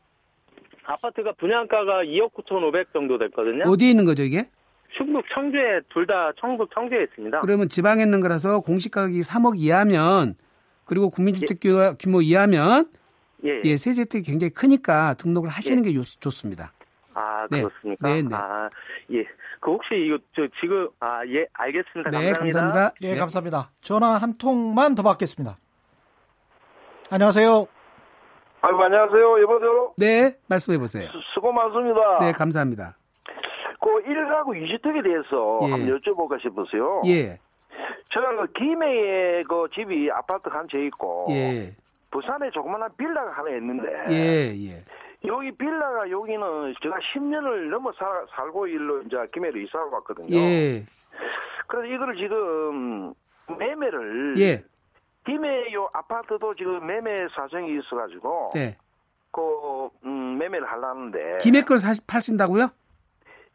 [0.86, 3.64] 아파트가 분양가가 2억 9천5백 정도 됐거든요.
[3.68, 4.50] 어디에 있는 거죠, 이게?
[4.96, 7.40] 충북 청주에 둘다 청북 청주에 있습니다.
[7.40, 10.36] 그러면 지방에 있는 거라서 공시 가격이 3억 이하면
[10.86, 11.94] 그리고 국민주택 예.
[12.00, 12.86] 규모 이하면
[13.46, 13.78] 예, 예.
[13.78, 15.92] 세제 혜택이 굉장히 크니까 등록을 하시는 예.
[15.92, 16.74] 게 좋습니다.
[17.16, 17.62] 아 네.
[17.62, 18.08] 그렇습니까?
[18.08, 18.36] 네, 네.
[18.36, 18.70] 아
[19.12, 19.24] 예.
[19.60, 22.12] 그 혹시 이거 저 지금 아 예 알겠습니다.
[22.12, 22.60] 네, 감사합니다.
[22.60, 22.94] 감사합니다.
[23.02, 23.18] 예, 네.
[23.18, 23.72] 감사합니다.
[23.82, 25.58] 전화 한 통만 더 받겠습니다.
[27.10, 27.68] 안녕하세요.
[28.66, 29.42] 아이고 안녕하세요.
[29.42, 29.94] 여보세요.
[29.98, 31.10] 네, 말씀해 보세요.
[31.34, 32.20] 수 고 많습니다.
[32.22, 32.96] 네, 감사합니다.
[33.82, 35.72] 그 1가구 2주택에 대해서 예.
[35.72, 37.02] 한번 여쭤볼까 싶어서요.
[37.08, 37.38] 예.
[38.14, 41.76] 제가 그 김해에 그 집이 아파트 한 채 있고 예.
[42.10, 44.86] 부산에 조그마한 빌라가 하나 있는데 예, 예.
[45.26, 50.34] 여기 빌라가 여기는 제가 10년을 넘어 살, 살고 일로 이제 김해로 이사 왔거든요.
[50.38, 50.86] 예.
[51.68, 53.14] 그래서 이거를 지금
[53.60, 54.64] 매매를 예.
[55.26, 58.78] 김해 요 아파트도 지금 매매 사정이 있어가지고 네.
[59.32, 62.70] 그 음, 매매를 하려는데 김해 걸 사, 파신다고요?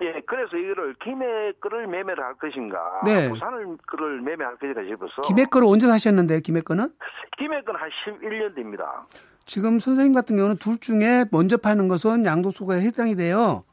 [0.00, 3.28] 예, 그래서 이거를 김해 거를 매매를 할 것인가, 네.
[3.28, 5.22] 부산을 거를 매매할 것인가 싶어서.
[5.22, 6.92] 김해 거를 언제 사셨는데 김해 거는?
[7.36, 9.06] 김해 거는 한 11년 됩니다.
[9.44, 13.64] 지금 선생님 같은 경우는 둘 중에 먼저 파는 것은 양도소가 해당이 돼요.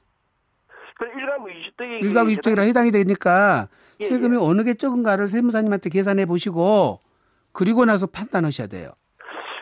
[0.97, 3.67] 그 1가구 2주택이 1가구 2주택이라 해당이 되니까
[3.99, 4.39] 예, 세금이 예.
[4.39, 7.01] 어느 게 적은가를 세무사님한테 계산해 보시고
[7.55, 8.91] 그리고 나서 판단하셔야 돼요.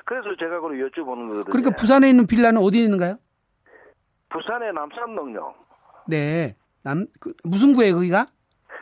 [0.06, 1.44] 그래서 제가 그걸 여쭤보는 거거든요.
[1.46, 3.18] 그러니까 부산에 있는 빌라는 어디에 있는가요?
[4.30, 5.54] 부산의 남산동요.
[6.08, 6.56] 네.
[6.82, 8.26] 남, 그, 무슨 구에 거기가?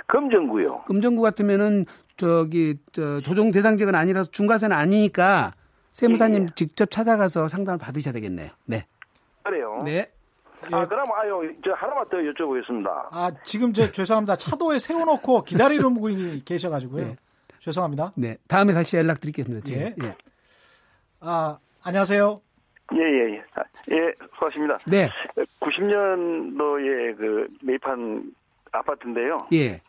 [0.07, 0.83] 금정구요.
[0.87, 1.85] 금정구 같으면은
[2.17, 5.53] 저기 저 조정 대상지역은 아니라서 중과세는 아니니까
[5.93, 6.55] 세무사님 예, 예.
[6.55, 8.49] 직접 찾아가서 상담을 받으셔야 되겠네요.
[8.65, 8.85] 네.
[9.43, 9.81] 그래요.
[9.85, 10.11] 네.
[10.71, 12.87] 아, 그럼 아유, 저 하나만 더 여쭤보겠습니다.
[13.11, 14.35] 아, 지금 저 죄송합니다.
[14.35, 17.05] 차도에 세워놓고 기다리는 분이 계셔가지고요.
[17.05, 17.15] 네.
[17.61, 18.11] 죄송합니다.
[18.15, 18.37] 네.
[18.47, 19.71] 다음에 다시 연락드리겠습니다.
[19.73, 19.95] 예.
[20.03, 20.15] 예.
[21.19, 22.41] 아, 안녕하세요.
[22.93, 23.43] 예, 예, 예.
[23.55, 24.79] 아, 예, 수고하십니다.
[24.85, 25.09] 네.
[25.59, 28.33] 90년도에 그 매입한
[28.71, 29.47] 아파트인데요.
[29.53, 29.79] 예.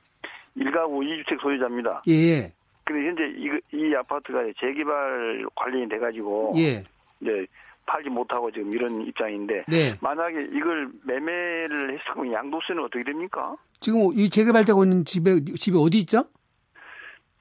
[0.56, 2.02] 1가구 2주택 소유자입니다.
[2.08, 2.52] 예.
[2.84, 6.54] 근데 현재 이, 이 아파트가 재개발 관련이 돼가지고.
[6.58, 6.84] 예.
[7.20, 7.46] 이제
[7.86, 9.64] 팔지 못하고 지금 이런 입장인데.
[9.66, 9.94] 네.
[10.00, 13.56] 만약에 이걸 매매를 했으면 양도세는 어떻게 됩니까?
[13.80, 16.24] 지금 이 재개발되고 있는 집에, 집이 어디 있죠?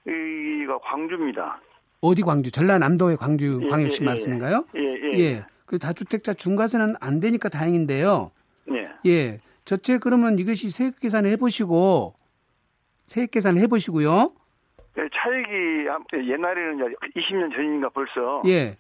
[0.08, 1.60] 여기가 광주입니다.
[2.02, 2.52] 어디 광주?
[2.52, 4.66] 전라남도의 광주 예, 광역시 예, 예, 말씀인가요?
[4.76, 5.20] 예, 예.
[5.20, 5.46] 예.
[5.66, 8.32] 그 다주택자 중과세는 안 되니까 다행인데요.
[8.72, 8.90] 예.
[9.06, 9.40] 예.
[9.66, 12.16] 저체 그러면 이것이 세액 계산을 해보시고
[13.06, 14.34] 세액 계산을 해보시고요.
[14.98, 18.76] 예, 차익이 옛날에는 이제 20년 전이니까 벌써 예.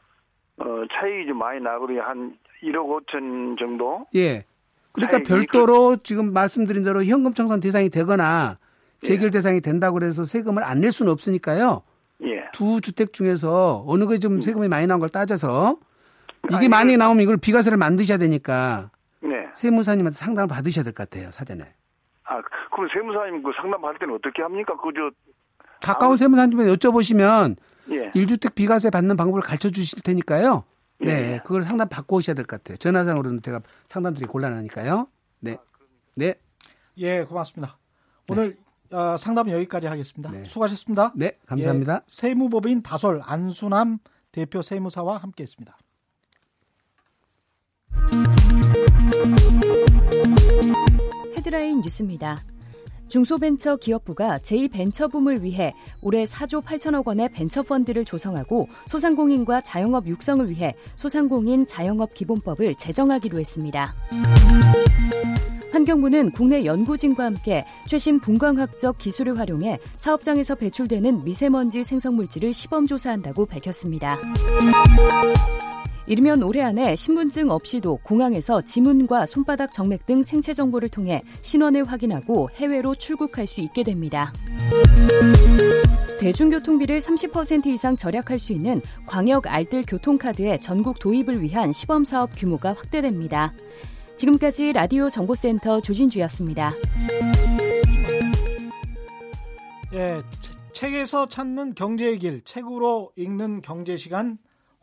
[0.57, 2.01] 어, 차익이 좀 많이 나고요.
[2.01, 4.05] 한 1억 5천 정도.
[4.15, 4.45] 예.
[4.91, 6.03] 그러니까 별도로 그...
[6.03, 8.57] 지금 말씀드린 대로 현금 청산 대상이 되거나
[9.01, 9.31] 재결 예.
[9.31, 11.81] 대상이 된다고 그래서 세금을 안 낼 수는 없으니까요.
[12.23, 12.45] 예.
[12.53, 15.77] 두 주택 중에서 어느 게 좀 세금이 많이 나온 걸 따져서
[16.45, 19.29] 이게 아니, 많이 나오면 이걸 비과세를 만드셔야 되니까 네.
[19.53, 21.73] 세무사님한테 상담을 받으셔야 될 것 같아요 사전에.
[22.23, 24.75] 아 그럼 세무사님 그 상담할 때는 어떻게 합니까?
[24.77, 25.11] 그저
[25.81, 27.55] 가까운 세무사님한테 여쭤보시면
[27.91, 28.09] 예.
[28.11, 30.63] 1주택 비과세 받는 방법을 가르쳐 주실 테니까요.
[30.99, 31.41] 네, 예.
[31.43, 32.77] 그걸 상담 받고 오셔야 될 것 같아요.
[32.77, 35.07] 전화상으로는 제가 상담드리기 곤란하니까요.
[35.39, 35.57] 네,
[36.15, 36.35] 네.
[36.97, 37.77] 예, 고맙습니다.
[38.29, 38.55] 오늘 네.
[38.91, 40.31] 어, 상담 여기까지 하겠습니다.
[40.31, 40.43] 네.
[40.45, 41.13] 수고하셨습니다.
[41.15, 41.95] 네, 감사합니다.
[41.95, 43.99] 예, 세무법인 다솔 안수남
[44.31, 45.77] 대표 세무사와 함께했습니다.
[51.37, 52.41] 헤드라인 뉴스입니다.
[53.11, 62.13] 중소벤처기업부가 제2벤처붐을 위해 올해 4조 8천억 원의 벤처펀드를 조성하고 소상공인과 자영업 육성을 위해 소상공인 자영업
[62.13, 63.93] 기본법을 제정하기로 했습니다.
[65.81, 74.17] 환경부는 국내 연구진과 함께 최신 분광학적 기술을 활용해 사업장에서 배출되는 미세먼지 생성물질을 시범 조사한다고 밝혔습니다.
[76.05, 82.49] 이르면 올해 안에 신분증 없이도 공항에서 지문과 손바닥 정맥 등 생체 정보를 통해 신원을 확인하고
[82.55, 84.33] 해외로 출국할 수 있게 됩니다.
[86.19, 92.73] 대중교통비를 30% 이상 절약할 수 있는 광역 알뜰 교통카드의 전국 도입을 위한 시범 사업 규모가
[92.73, 93.53] 확대됩니다.
[94.21, 96.73] 지금까지 라디오 정보센터 조진주였습니다.
[99.93, 100.21] 예,
[100.73, 104.37] 책에서 찾는 경제의 길, 책으로 읽는 경제 시간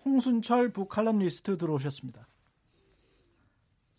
[0.04, 2.26] 홍순철 북칼럼니스트 들어오셨습니다.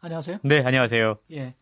[0.01, 0.39] 안녕하세요.
[0.43, 1.19] 네, 안녕하세요.
[1.31, 1.55] 예.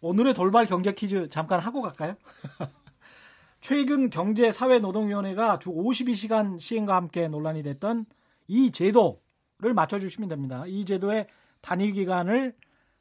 [0.00, 2.14] 오늘의 돌발 경제 퀴즈 잠깐 하고 갈까요?
[3.60, 8.06] 최근 경제사회노동위원회가 주 52시간 시행과 함께 논란이 됐던
[8.46, 10.62] 이 제도를 맞춰주시면 됩니다.
[10.68, 11.26] 이 제도의
[11.62, 12.54] 단위 기간을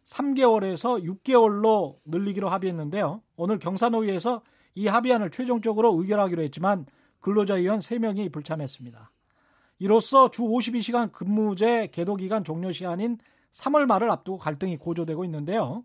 [0.05, 3.21] 3개월에서 6개월로 늘리기로 합의했는데요.
[3.35, 4.41] 오늘 경사노위에서
[4.75, 6.85] 이 합의안을 최종적으로 의결하기로 했지만
[7.19, 9.11] 근로자위원 3명이 불참했습니다.
[9.79, 13.17] 이로써 주 52시간 근무제 계도 기간 종료 시간인
[13.51, 15.83] 3월 말을 앞두고 갈등이 고조되고 있는데요.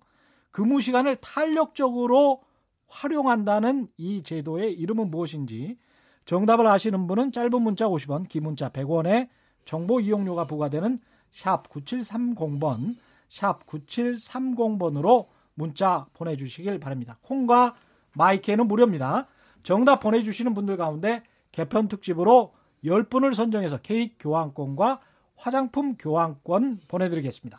[0.50, 2.42] 근무 시간을 탄력적으로
[2.88, 5.76] 활용한다는 이 제도의 이름은 무엇인지
[6.24, 9.28] 정답을 아시는 분은 짧은 문자 50원, 긴 문자 100원에
[9.64, 11.00] 정보 이용료가 부과되는
[11.30, 12.96] 샵 9730번,
[13.28, 17.18] 샵 9730번으로 문자 보내주시길 바랍니다.
[17.22, 17.76] 콩과
[18.12, 19.26] 마이크는 무료입니다.
[19.62, 25.00] 정답 보내주시는 분들 가운데 개편 특집으로 10분을 선정해서 케이크 교환권과
[25.36, 27.58] 화장품 교환권 보내드리겠습니다.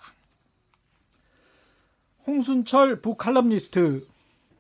[2.26, 4.06] 홍순철 북칼럼니스트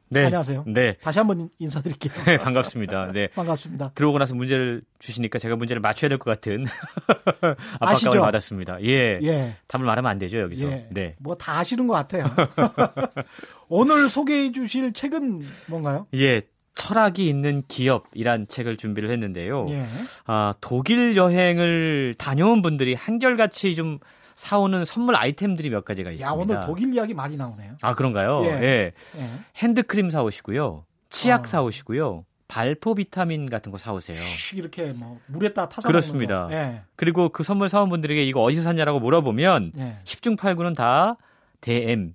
[0.09, 0.25] 네.
[0.25, 0.63] 안녕하세요.
[0.67, 0.95] 네.
[1.01, 2.13] 다시 한번 인사드릴게요.
[2.25, 3.11] 네, 반갑습니다.
[3.11, 3.27] 네.
[3.35, 3.91] 반갑습니다.
[3.93, 6.65] 들어오고 나서 문제를 주시니까 제가 문제를 맞춰야 될 것 같은
[7.81, 8.81] 압박감을 받았습니다.
[8.83, 9.19] 예.
[9.21, 9.55] 예.
[9.67, 10.65] 답을 말하면 안 되죠, 여기서.
[10.71, 10.87] 예.
[10.91, 11.15] 네.
[11.19, 12.23] 뭐 다 아시는 것 같아요.
[13.69, 16.07] 오늘 소개해 주실 책은 뭔가요?
[16.15, 16.41] 예.
[16.75, 19.65] 철학이 있는 기업이란 책을 준비를 했는데요.
[19.69, 19.83] 예.
[20.25, 23.97] 아, 독일 여행을 다녀온 분들이 한결같이 좀
[24.37, 26.29] 사오는 선물 아이템들이 몇 가지가 있습니다.
[26.29, 27.77] 야, 오늘 독일 이야기 많이 나오네요.
[27.81, 28.43] 아, 그런가요?
[28.45, 28.49] 예.
[28.49, 28.93] 예.
[29.17, 29.23] 예.
[29.57, 30.85] 핸드크림 사오시고요.
[31.09, 31.45] 치약 어.
[31.45, 32.23] 사오시고요.
[32.47, 34.15] 발포 비타민 같은 거 사오세요.
[34.55, 36.47] 이렇게 뭐 물에다 타서 그렇습니다.
[36.51, 36.81] 예.
[36.95, 39.97] 그리고 그 선물 사온 분들에게 이거 어디서 샀냐라고 물어보면 예.
[40.03, 41.17] 10중 8구는 다
[41.59, 42.13] DM,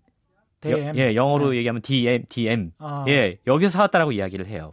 [0.60, 0.78] DM.
[0.88, 1.56] 여, 예, 영어로 네.
[1.58, 2.70] 얘기하면 DM, DM.
[2.78, 3.04] 아.
[3.08, 4.72] 예, 여기서 사왔다라고 이야기를 해요.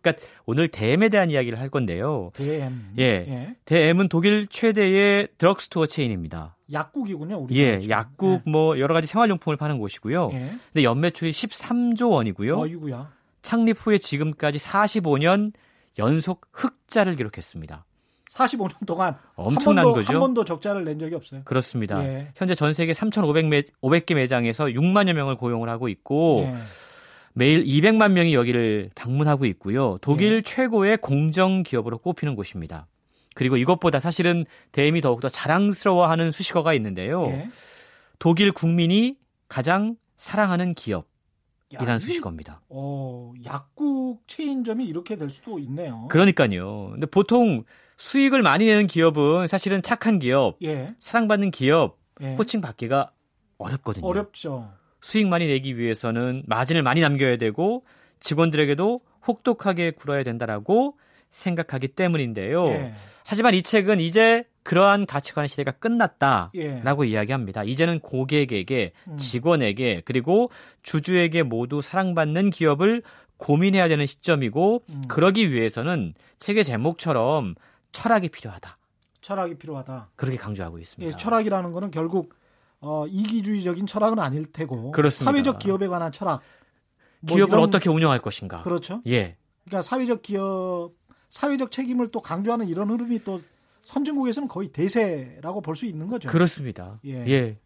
[0.00, 2.30] 그러니까 오늘 DM에 대한 이야기를 할 건데요.
[2.34, 2.94] DM.
[2.98, 3.04] 예.
[3.04, 3.56] 예.
[3.64, 6.56] DM은 독일 최대의 드럭스토어 체인입니다.
[6.72, 7.56] 약국이군요, 우리.
[7.58, 8.50] 예, 약국 예.
[8.50, 10.30] 뭐 여러 가지 생활용품을 파는 곳이고요.
[10.34, 10.50] 예.
[10.72, 12.58] 근데 연매출이 13조 원이고요.
[12.58, 13.10] 어이구야.
[13.42, 15.52] 창립 후에 지금까지 45년
[15.98, 17.84] 연속 흑자를 기록했습니다.
[18.30, 20.12] 45년 동안 엄청난 한 번도, 거죠.
[20.12, 21.40] 한 번도 적자를 낸 적이 없어요.
[21.44, 22.04] 그렇습니다.
[22.04, 22.28] 예.
[22.36, 26.54] 현재 전 세계 3,500개 매장에서 6만여 명을 고용을 하고 있고 예.
[27.38, 29.96] 매일 200만 명이 여기를 방문하고 있고요.
[30.00, 30.42] 독일 예.
[30.42, 32.88] 최고의 공정 기업으로 꼽히는 곳입니다.
[33.36, 37.26] 그리고 이것보다 사실은 대임이 더욱더 자랑스러워하는 수식어가 있는데요.
[37.26, 37.48] 예.
[38.18, 41.06] 독일 국민이 가장 사랑하는 기업.
[41.70, 42.62] 이란 수식어입니다.
[42.70, 46.08] 어, 약국 체인점이 이렇게 될 수도 있네요.
[46.08, 46.88] 그러니까요.
[46.92, 47.62] 근데 보통
[47.98, 50.94] 수익을 많이 내는 기업은 사실은 착한 기업, 예.
[50.98, 52.34] 사랑받는 기업, 예.
[52.34, 53.12] 호칭 받기가
[53.58, 54.04] 어렵거든요.
[54.04, 54.72] 어렵죠.
[55.00, 57.84] 수익 많이 내기 위해서는 마진을 많이 남겨야 되고
[58.20, 60.96] 직원들에게도 혹독하게 굴어야 된다라고
[61.30, 62.66] 생각하기 때문인데요.
[62.68, 62.92] 예.
[63.24, 67.10] 하지만 이 책은 이제 그러한 가치관의 시대가 끝났다라고 예.
[67.10, 67.64] 이야기합니다.
[67.64, 69.16] 이제는 고객에게, 음.
[69.16, 70.50] 직원에게, 그리고
[70.82, 73.02] 주주에게 모두 사랑받는 기업을
[73.38, 75.02] 고민해야 되는 시점이고, 음.
[75.08, 77.54] 그러기 위해서는 책의 제목처럼
[77.92, 78.76] 철학이 필요하다.
[79.20, 80.10] 철학이 필요하다.
[80.16, 81.12] 그렇게 강조하고 있습니다.
[81.12, 82.34] 예, 철학이라는 거는 결국
[82.80, 85.30] 어, 이기주의적인 철학은 아닐 테고 그렇습니다.
[85.32, 86.40] 사회적 기업에 관한 철학.
[87.20, 88.62] 뭐 기업을 이런, 어떻게 운영할 것인가.
[88.62, 89.02] 그렇죠.
[89.06, 89.36] 예.
[89.64, 90.92] 그러니까 사회적 기업,
[91.30, 93.40] 사회적 책임을 또 강조하는 이런 흐름이 또
[93.84, 96.28] 선진국에서는 거의 대세라고 볼 수 있는 거죠.
[96.28, 97.00] 그렇습니다.
[97.04, 97.26] 예.
[97.28, 97.58] 예.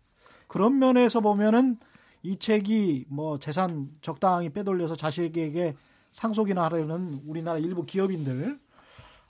[0.49, 1.79] 그런 면에서 보면은
[2.23, 5.75] 이 책이 뭐 재산 적당히 빼돌려서 자식에게
[6.13, 8.59] 상속이나 하려는 우리나라 일부 기업인들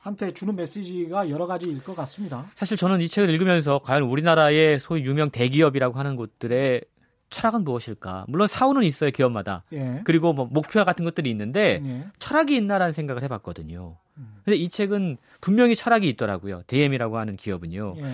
[0.02, 2.44] 한테 주는 메시지가 여러 가지일 것 같습니다.
[2.54, 6.82] 사실 저는 이 책을 읽으면서 과연 우리나라의 소위 유명 대기업이라고 하는 곳들의
[7.30, 8.26] 철학은 무엇일까?
[8.26, 9.62] 물론 사후는 있어요 기업마다.
[9.72, 10.02] 예.
[10.04, 12.04] 그리고 뭐 목표 같은 것들이 있는데 예.
[12.18, 13.96] 철학이 있나라는 생각을 해봤거든요.
[14.18, 14.34] 음.
[14.44, 16.62] 근데 이 책은 분명히 철학이 있더라고요.
[16.66, 17.94] DM이라고 하는 기업은요.
[17.98, 18.04] 예.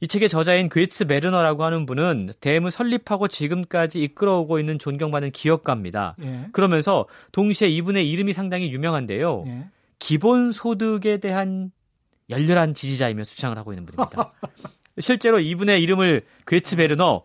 [0.00, 6.16] 이 책의 저자인 괴츠 메르너라고 하는 분은 DM을 설립하고 지금까지 이끌어오고 있는 존경받는 기업가입니다.
[6.22, 6.48] 예.
[6.52, 9.44] 그러면서 동시에 이분의 이름이 상당히 유명한데요.
[10.04, 10.06] 예.
[10.06, 11.72] 기본 소득에 대한
[12.30, 14.32] 열렬한 지지자이며 주장을 하고 있는 분입니다.
[14.98, 17.22] 실제로 이분의 이름을 괴츠 베르너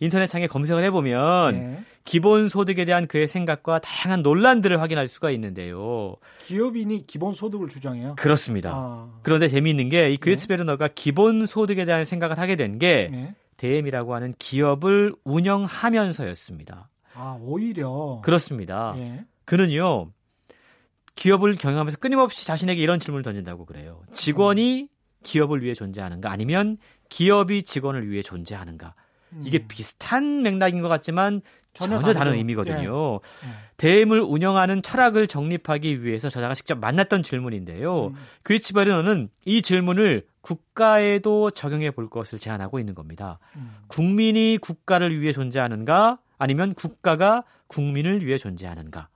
[0.00, 1.84] 인터넷창에 검색을 해보면 네.
[2.04, 6.16] 기본 소득에 대한 그의 생각과 다양한 논란들을 확인할 수가 있는데요.
[6.38, 8.14] 기업인이 기본 소득을 주장해요?
[8.16, 8.72] 그렇습니다.
[8.72, 9.20] 아.
[9.22, 10.54] 그런데 재미있는 게이 그레츠 네.
[10.54, 13.34] 베르너가 기본 소득에 대한 생각을 하게 된게 네.
[13.56, 16.88] 대엠이라고 하는 기업을 운영하면서였습니다.
[17.14, 18.94] 아 오히려 그렇습니다.
[18.96, 19.24] 네.
[19.44, 20.12] 그는요
[21.18, 24.02] 기업을 경영하면서 끊임없이 자신에게 이런 질문을 던진다고 그래요.
[24.12, 24.88] 직원이
[25.24, 28.94] 기업을 위해 존재하는가 아니면 기업이 직원을 위해 존재하는가?
[29.42, 29.64] 이게 음.
[29.66, 31.42] 비슷한 맥락인 것 같지만
[31.74, 33.20] 전혀, 전혀 다른 의미거든요.
[33.44, 33.48] 예.
[33.48, 33.52] 예.
[33.78, 38.06] 대임을 운영하는 철학을 정립하기 위해서 저자가 직접 만났던 질문인데요.
[38.06, 38.14] 음.
[38.44, 43.40] 그리치바르너는 이 질문을 국가에도 적용해 볼 것을 제안하고 있는 겁니다.
[43.56, 43.74] 음.
[43.88, 49.08] 국민이 국가를 위해 존재하는가 아니면 국가가 국민을 위해 존재하는가?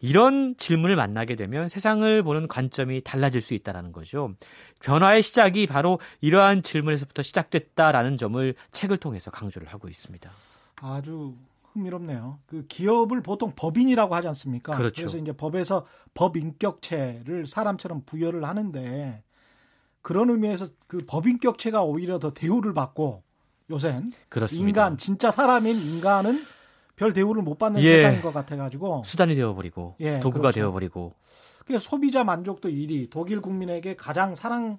[0.00, 4.34] 이런 질문을 만나게 되면 세상을 보는 관점이 달라질 수 있다라는 거죠.
[4.80, 10.30] 변화의 시작이 바로 이러한 질문에서부터 시작됐다라는 점을 책을 통해서 강조를 하고 있습니다.
[10.76, 11.34] 아주
[11.72, 12.38] 흥미롭네요.
[12.46, 14.76] 그 기업을 보통 법인이라고 하지 않습니까?
[14.76, 15.02] 그렇죠.
[15.02, 19.22] 그래서 이제 법에서 법 인격체를 사람처럼 부여를 하는데
[20.02, 23.22] 그런 의미에서 그 법인격체가 오히려 더 대우를 받고
[23.70, 24.68] 요새는 그렇습니다.
[24.68, 26.42] 인간 진짜 사람인 인간은
[26.98, 27.98] 별 대우를 못 받는 예.
[27.98, 30.60] 세상인 것 같아가지고 수단이 되어버리고 예, 도구가 그렇죠.
[30.60, 31.14] 되어버리고
[31.66, 34.78] 그 소비자 만족도 1위 독일 국민에게 가장 사랑을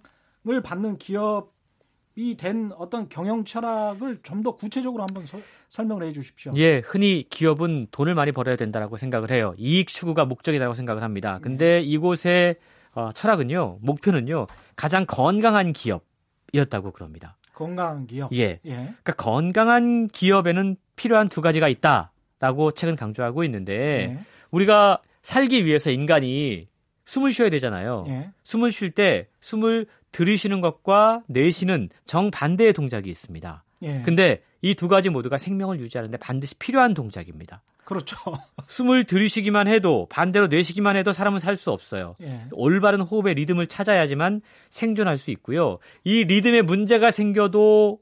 [0.64, 5.40] 받는 기업이 된 어떤 경영 철학을 좀 더 구체적으로 한번 서,
[5.70, 6.52] 설명을 해주십시오.
[6.58, 9.54] 예, 흔히 기업은 돈을 많이 벌어야 된다라고 생각을 해요.
[9.58, 11.40] 이익 추구가 목적이라고 생각을 합니다.
[11.42, 11.82] 근데 예.
[11.82, 12.56] 이곳의
[12.94, 17.38] 어, 철학은요, 목표는요, 가장 건강한 기업이었다고 그럽니다.
[17.60, 18.34] 건강한 기업.
[18.34, 18.60] 예.
[18.66, 18.72] 예.
[18.72, 24.20] 그러니까 건강한 기업에는 필요한 두 가지가 있다라고 책은 강조하고 있는데 예.
[24.52, 26.68] 우리가 살기 위해서 인간이
[27.04, 28.06] 숨을 쉬어야 되잖아요.
[28.08, 28.30] 예.
[28.44, 33.64] 숨을 쉴 때 숨을 들이쉬는 것과 내쉬는 정반대의 동작이 있습니다.
[33.84, 34.02] 예.
[34.06, 37.62] 근데 이 두 가지 모두가 생명을 유지하는데 반드시 필요한 동작입니다.
[37.90, 38.16] 그렇죠.
[38.68, 42.16] 숨을 들이쉬기만 해도 반대로 내쉬기만 해도 사람은 살 수 없어요.
[42.22, 42.44] 예.
[42.52, 45.80] 올바른 호흡의 리듬을 찾아야지만 생존할 수 있고요.
[46.04, 48.00] 이 리듬에 문제가 생겨도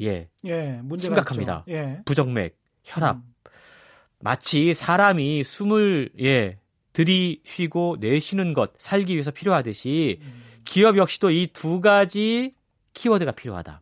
[0.00, 1.64] 예, 예 심각합니다.
[1.68, 2.00] 예.
[2.04, 3.16] 부정맥, 혈압.
[3.16, 3.22] 음.
[4.18, 6.58] 마치 사람이 숨을 예
[6.92, 10.42] 들이쉬고 내쉬는 것 살기 위해서 필요하듯이 음.
[10.64, 12.54] 기업 역시도 이 두 가지
[12.94, 13.80] 키워드가 필요하다.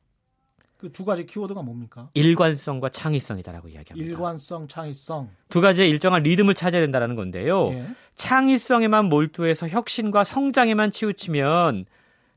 [0.81, 2.09] 그 두 가지 키워드가 뭡니까?
[2.14, 4.09] 일관성과 창의성이다라고 이야기합니다.
[4.11, 5.28] 일관성, 창의성.
[5.51, 7.68] 두 가지의 일정한 리듬을 찾아야 된다는 건데요.
[7.72, 7.87] 예.
[8.14, 11.85] 창의성에만 몰두해서 혁신과 성장에만 치우치면 음.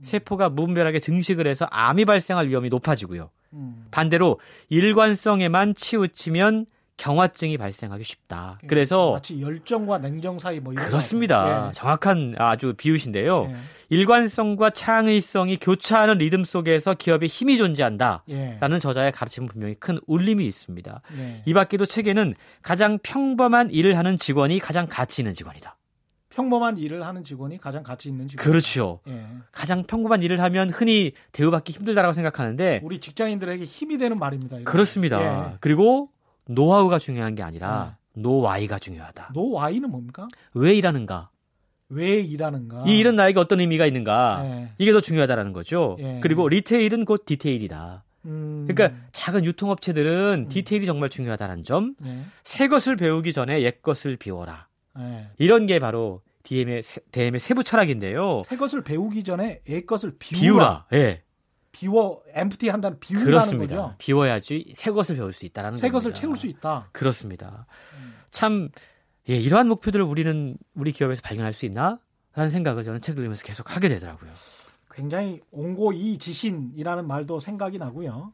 [0.02, 3.30] 세포가 무분별하게 증식을 해서 암이 발생할 위험이 높아지고요.
[3.54, 3.86] 음.
[3.92, 4.40] 반대로
[4.70, 6.66] 일관성에만 치우치면
[6.98, 8.60] 경화증이 발생하기 쉽다.
[8.64, 11.68] 예, 그래서 마치 열정과 냉정 사이 뭐 이런 그렇습니다.
[11.70, 11.72] 예.
[11.74, 13.48] 정확한 아주 비유신데요.
[13.50, 13.56] 예.
[13.90, 18.80] 일관성과 창의성이 교차하는 리듬 속에서 기업의 힘이 존재한다라는 예.
[18.80, 21.02] 저자의 가르침은 분명히 큰 울림이 있습니다.
[21.18, 21.44] 예.
[21.46, 25.78] 이 밖에도 책에는 가장 평범한 일을 하는 직원이 가장 가치 있는 직원이다.
[26.30, 28.44] 평범한 일을 하는 직원이 가장 가치 있는 직원.
[28.44, 29.02] 그렇죠.
[29.08, 29.24] 예.
[29.52, 34.58] 가장 평범한 일을 하면 흔히 대우받기 힘들다라고 생각하는데 우리 직장인들에게 힘이 되는 말입니다.
[34.64, 35.52] 그렇습니다.
[35.52, 35.58] 예.
[35.60, 36.10] 그리고
[36.46, 38.22] 노하우가 중요한 게 아니라 네.
[38.22, 39.32] 노와이가 중요하다.
[39.34, 40.28] 노와이는 뭡니까?
[40.54, 41.30] 왜 일하는가?
[41.90, 42.84] 왜 일하는가?
[42.88, 44.42] 이 일은 나에게 어떤 의미가 있는가?
[44.44, 44.72] 네.
[44.78, 45.98] 이게 더 중요하다라는 거죠.
[46.00, 46.20] 네.
[46.22, 48.04] 그리고 리테일은 곧 디테일이다.
[48.26, 48.66] 음...
[48.68, 50.50] 그러니까 작은 유통업체들은 음...
[50.50, 51.96] 디테일이 정말 중요하다는 점.
[52.00, 52.26] 네.
[52.44, 54.68] 새 것을 배우기 전에 옛 것을 비워라.
[54.98, 55.30] 네.
[55.38, 56.82] 이런 게 바로 DM의
[57.12, 58.42] DM의 세부 철학인데요.
[58.46, 60.42] 새 것을 배우기 전에 옛 것을 비우라.
[60.42, 60.86] 비우라.
[60.94, 61.24] 예.
[61.74, 63.76] 비워 엠프티 한다는 비우라는 그렇습니다.
[63.76, 63.96] 거죠.
[63.98, 66.88] 비워야지 새 것을 배울 수 있다라는 새 것을 채울 수 있다.
[66.94, 67.66] 그렇습니다.
[67.98, 68.14] 음.
[68.32, 68.70] 참
[69.30, 72.00] 예, 이러한 목표들을 우리는 우리 기업에서 발견할 수 있나?
[72.36, 74.32] 라는 생각을 저는 책을 읽으면서 계속 하게 되더라고요.
[74.92, 78.34] 굉장히 옹고이지신이라는 말도 생각이 나고요.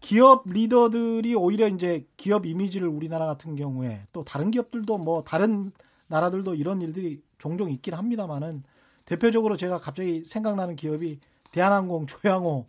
[0.00, 5.72] 기업 리더들이 오히려 이제 기업 이미지를 우리나라 같은 경우에 또 다른 기업들도 뭐 다른
[6.06, 8.62] 나라들도 이런 일들이 종종 있긴 합니다만은
[9.04, 11.18] 대표적으로 제가 갑자기 생각나는 기업이
[11.58, 12.66] 대한항공 조양호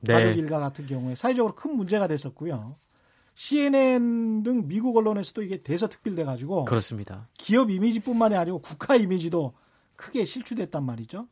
[0.00, 0.12] 네.
[0.12, 2.74] 가족 일가 같은 경우에 사회적으로 큰 문제가 됐었고요.
[3.36, 7.28] CNN 등 미국 언론에서도 이게 대서특필돼 가지고 그렇습니다.
[7.34, 9.54] 기업 이미지뿐만이 아니고 국가 이미지도
[9.96, 11.28] 크게 실추됐단 말이죠.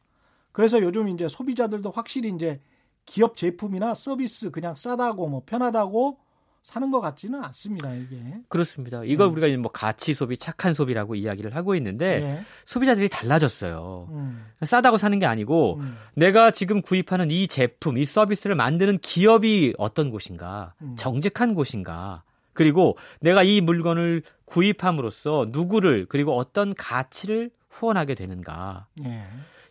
[0.52, 2.60] 그래서 요즘 이제 소비자들도 확실히 이제
[3.04, 6.18] 기업 제품이나 서비스 그냥 싸다고 뭐 편하다고
[6.62, 8.16] 사는 것 같지는 않습니다, 이게.
[8.48, 9.02] 그렇습니다.
[9.04, 9.32] 이걸 음.
[9.32, 12.42] 우리가 뭐 가치 소비, 착한 소비라고 이야기를 하고 있는데 네.
[12.64, 14.08] 소비자들이 달라졌어요.
[14.10, 14.46] 음.
[14.62, 15.96] 싸다고 사는 게 아니고 음.
[16.14, 20.94] 내가 지금 구입하는 이 제품, 이 서비스를 만드는 기업이 어떤 곳인가, 음.
[20.96, 28.86] 정직한 곳인가, 그리고 내가 이 물건을 구입함으로써 누구를 그리고 어떤 가치를 후원하게 되는가.
[28.96, 29.26] 네.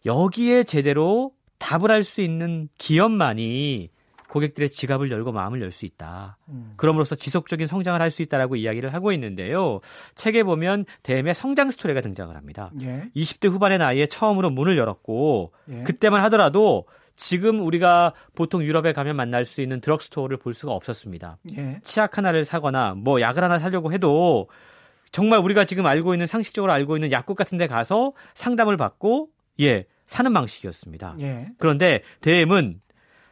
[0.06, 3.92] 여기에 제대로 답을 할 수 있는 기업만이
[4.32, 6.38] 고객들의 지갑을 열고 마음을 열 수 있다.
[6.49, 6.73] 음.
[6.77, 9.79] 그럼으로써 지속적인 성장을 할 수 있다라고 이야기를 하고 있는데요.
[10.15, 12.71] 책에 보면 대매 성장 스토리가 등장을 합니다.
[12.82, 13.09] 예.
[13.15, 15.84] 20대 후반의 나이에 처음으로 문을 열었고 예.
[15.84, 21.38] 그때만 하더라도 지금 우리가 보통 유럽에 가면 만날 수 있는 드럭스토어를 볼 수가 없었습니다.
[21.57, 21.79] 예.
[21.84, 24.49] 치약 하나를 사거나 뭐 약을 하나 사려고 해도
[25.11, 29.29] 정말 우리가 지금 알고 있는 상식적으로 알고 있는 약국 같은 데 가서 상담을 받고
[29.61, 31.15] 예, 사는 방식이었습니다.
[31.19, 31.47] 예.
[31.57, 32.82] 그런데 대엠은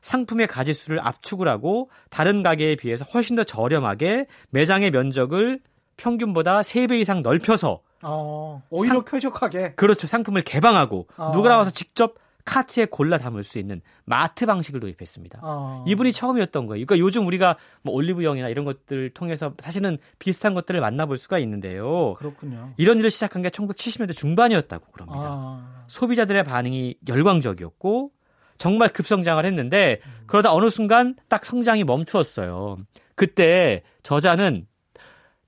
[0.01, 5.59] 상품의 가지수를 압축을 하고 다른 가게에 비해서 훨씬 더 저렴하게 매장의 면적을
[5.97, 10.07] 평균보다 3배 이상 넓혀서 어, 오히려 상, 쾌적하게 그렇죠.
[10.07, 11.31] 상품을 개방하고 어.
[11.33, 15.39] 누가 나와서 직접 카트에 골라 담을 수 있는 마트 방식을 도입했습니다.
[15.43, 15.85] 어.
[15.87, 16.83] 이분이 처음이었던 거예요.
[16.85, 22.15] 그러니까 요즘 우리가 뭐 올리브영이나 이런 것들 통해서 사실은 비슷한 것들을 만나볼 수가 있는데요.
[22.15, 22.73] 그렇군요.
[22.77, 25.21] 이런 일을 시작한 게 1970년대 중반이었다고 그럽니다.
[25.21, 25.83] 아.
[25.87, 28.11] 소비자들의 반응이 열광적이었고
[28.59, 32.77] 정말 급성장을 했는데 그러다 어느 순간 딱 성장이 멈추었어요.
[33.15, 34.67] 그때 저자는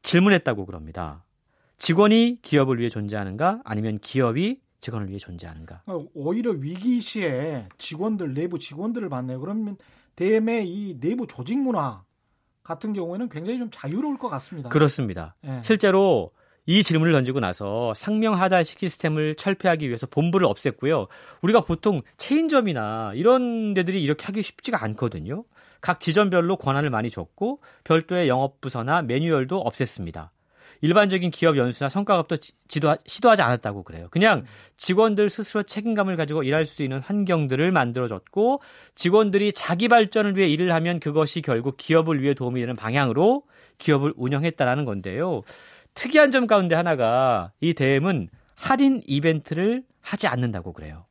[0.01, 1.23] 질문했다고 그럽니다.
[1.77, 5.83] 직원이 기업을 위해 존재하는가 아니면 기업이 직원을 위해 존재하는가?
[5.85, 9.39] 어, 오히려 위기 시에 직원들 내부 직원들을 봤네요.
[9.41, 9.77] 그러면
[10.15, 12.03] 대매 이 내부 조직 문화
[12.63, 14.69] 같은 경우에는 굉장히 좀 자유로울 것 같습니다.
[14.69, 15.35] 그렇습니다.
[15.41, 15.61] 네.
[15.65, 16.31] 실제로
[16.67, 21.07] 이 질문을 던지고 나서 상명 하달식 시스템을 철폐하기 위해서 본부를 없앴고요.
[21.41, 25.43] 우리가 보통 체인점이나 이런 데들이 이렇게 하기 쉽지가 않거든요.
[25.81, 30.29] 각 지점별로 권한을 많이 줬고 별도의 영업부서나 매뉴얼도 없앴습니다.
[30.81, 32.37] 일반적인 기업 연수나 성과급도
[32.67, 34.07] 지도 시도하지 않았다고 그래요.
[34.09, 34.45] 그냥
[34.77, 38.61] 직원들 스스로 책임감을 가지고 일할 수 있는 환경들을 만들어줬고
[38.95, 43.43] 직원들이 자기 발전을 위해 일을 하면 그것이 결국 기업을 위해 도움이 되는 방향으로
[43.77, 45.43] 기업을 운영했다라는 건데요.
[45.93, 51.05] 특이한 점 가운데 하나가 이 대엠은 할인 이벤트를 하지 않는다고 그래요.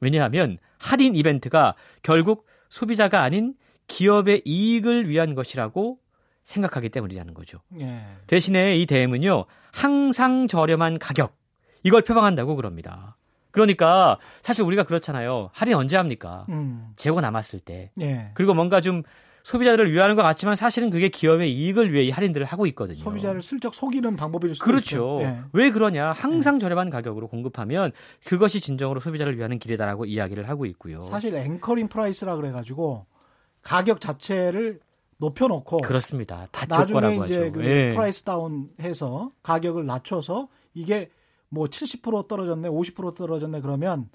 [0.00, 3.54] 왜냐하면 할인 이벤트가 결국 소비자가 아닌
[3.86, 5.98] 기업의 이익을 위한 것이라고
[6.42, 7.60] 생각하기 때문이라는 거죠.
[7.80, 8.02] 예.
[8.26, 11.36] 대신에 이 대엠은요, 항상 저렴한 가격,
[11.82, 13.16] 이걸 표방한다고 그럽니다.
[13.50, 15.50] 그러니까 사실 우리가 그렇잖아요.
[15.52, 16.44] 할인 언제 합니까?
[16.48, 16.92] 음.
[16.96, 17.92] 재고 남았을 때.
[18.00, 18.30] 예.
[18.34, 19.04] 그리고 뭔가 좀
[19.44, 22.96] 소비자들을 위하는 것 같지만 사실은 그게 기업의 이익을 위해 이 할인들을 하고 있거든요.
[22.96, 25.18] 소비자를 슬쩍 속이는 방법일 수도 그렇죠.
[25.20, 25.40] 예.
[25.52, 26.12] 왜 그러냐?
[26.12, 26.58] 항상 예.
[26.60, 27.92] 저렴한 가격으로 공급하면
[28.24, 31.02] 그것이 진정으로 소비자를 위하는 길이다라고 이야기를 하고 있고요.
[31.02, 33.04] 사실 anchoring price라 그래가지고
[33.60, 34.80] 가격 자체를
[35.18, 36.48] 높여놓고 그렇습니다.
[36.66, 37.90] 나중에 이제 그 예.
[37.90, 41.10] price down해서 가격을 낮춰서 이게
[41.50, 44.08] 뭐 70% 떨어졌네, 50% 떨어졌네 그러면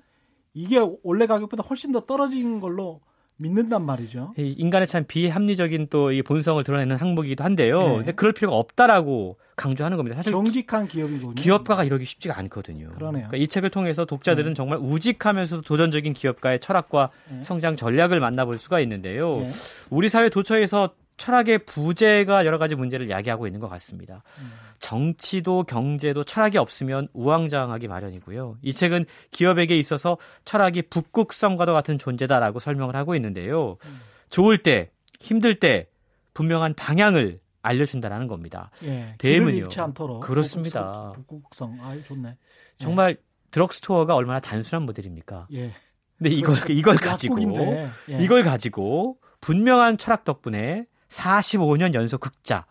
[0.56, 3.02] 이게 원래 가격보다 훨씬 더 떨어진 걸로
[3.40, 4.34] 믿는단 말이죠.
[4.38, 7.80] 인간의 참 비합리적인 또 이 본성을 드러내는 항목이기도 한데요.
[7.80, 7.96] 네.
[7.98, 10.16] 근데 그럴 필요가 없다라고 강조하는 겁니다.
[10.16, 11.36] 사실 정직한 기업이군요.
[11.36, 12.90] 기업가가 이러기 쉽지가 않거든요.
[12.90, 13.28] 그러네요.
[13.28, 14.54] 그러니까 이 책을 통해서 독자들은 네.
[14.56, 17.42] 정말 우직하면서도 도전적인 기업가의 철학과 네.
[17.42, 19.40] 성장 전략을 만나볼 수가 있는데요.
[19.40, 19.50] 네.
[19.90, 24.24] 우리 사회 도처에서 철학의 부재가 여러 가지 문제를 야기하고 있는 것 같습니다.
[24.42, 24.52] 음.
[24.80, 28.58] 정치도 경제도 철학이 없으면 우왕좌왕하기 마련이고요.
[28.62, 33.78] 이 책은 기업에게 있어서 철학이 북극성과도 같은 존재다라고 설명을 하고 있는데요.
[33.86, 34.00] 음.
[34.30, 35.88] 좋을 때, 힘들 때
[36.34, 38.72] 분명한 방향을 알려준다라는 겁니다.
[38.84, 39.68] 예, 대문이요.
[39.78, 41.12] 않도록 그렇습니다.
[41.14, 42.38] 북극성, 아 좋네.
[42.78, 43.16] 정말 예.
[43.52, 45.48] 드럭스토어가 얼마나 단순한 모델입니까?
[45.54, 45.74] 예.
[46.18, 47.40] 근데 이걸 이걸 가지고
[48.10, 48.24] 예.
[48.24, 52.66] 이걸 가지고 분명한 철학 덕분에 45년 연속 극자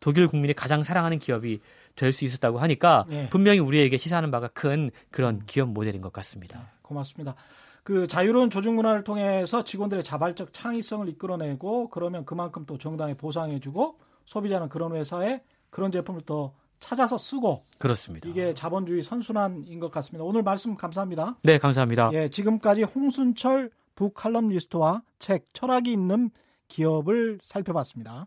[0.00, 1.60] 독일 국민이 가장 사랑하는 기업이
[1.98, 3.28] 될 수 있었다고 하니까 네.
[3.28, 6.58] 분명히 우리에게 시사하는 바가 큰 그런 기업 모델인 것 같습니다.
[6.58, 7.34] 네, 고맙습니다.
[7.82, 14.68] 그 자유로운 조직 문화를 통해서 직원들의 자발적 창의성을 이끌어내고 그러면 그만큼 또 정당에 보상해주고 소비자는
[14.68, 18.28] 그런 회사에 그런 제품을 더 찾아서 쓰고 그렇습니다.
[18.28, 20.24] 이게 자본주의 선순환인 것 같습니다.
[20.24, 21.38] 오늘 말씀 감사합니다.
[21.42, 22.10] 네, 감사합니다.
[22.12, 26.30] 예, 지금까지 홍순철 북칼럼니스트와 책 철학이 있는
[26.68, 28.26] 기업을 살펴봤습니다.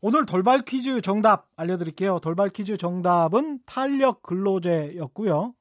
[0.00, 2.18] 오늘 돌발 퀴즈 정답 알려드릴게요.
[2.20, 5.54] 돌발 퀴즈 정답은 탄력 근로제였고요.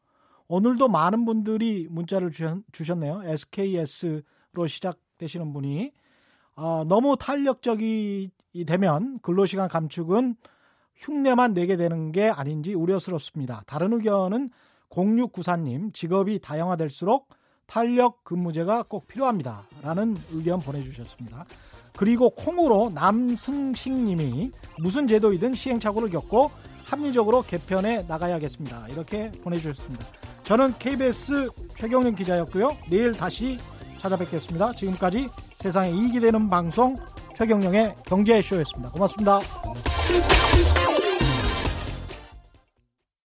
[0.48, 3.22] 오늘도 많은 분들이 문자를 주셨 네요.
[3.24, 5.92] SKS로 시작되시는 분이
[6.56, 8.32] 어, 너무 탄력적이
[8.68, 10.36] 되면 근로시간 감축은
[10.96, 13.64] 흉내만 내게 되는 게 아닌지 우려스럽습니다.
[13.68, 14.52] 다른 의견은
[14.90, 17.30] 0694님, 직업이 다양화될수록
[17.66, 19.68] 탄력 근무제가 꼭 필요합니다.
[19.82, 21.46] 라는 의견 보내주셨습니다.
[21.96, 26.52] 그리고 콩으로 남승식 님이 무슨 제도이든 시행착오를 겪고
[26.84, 28.88] 합리적으로 개편해 나가야겠습니다.
[28.90, 30.06] 이렇게 보내주셨습니다.
[30.44, 32.78] 저는 KBS 최경련 기자였고요.
[32.90, 33.60] 내일 다시
[34.00, 34.74] 찾아뵙겠습니다.
[34.74, 36.96] 지금까지 세상에 이익이 되는 방송
[37.36, 38.92] 최경령의 경제쇼였습니다.
[38.92, 39.40] 고맙습니다.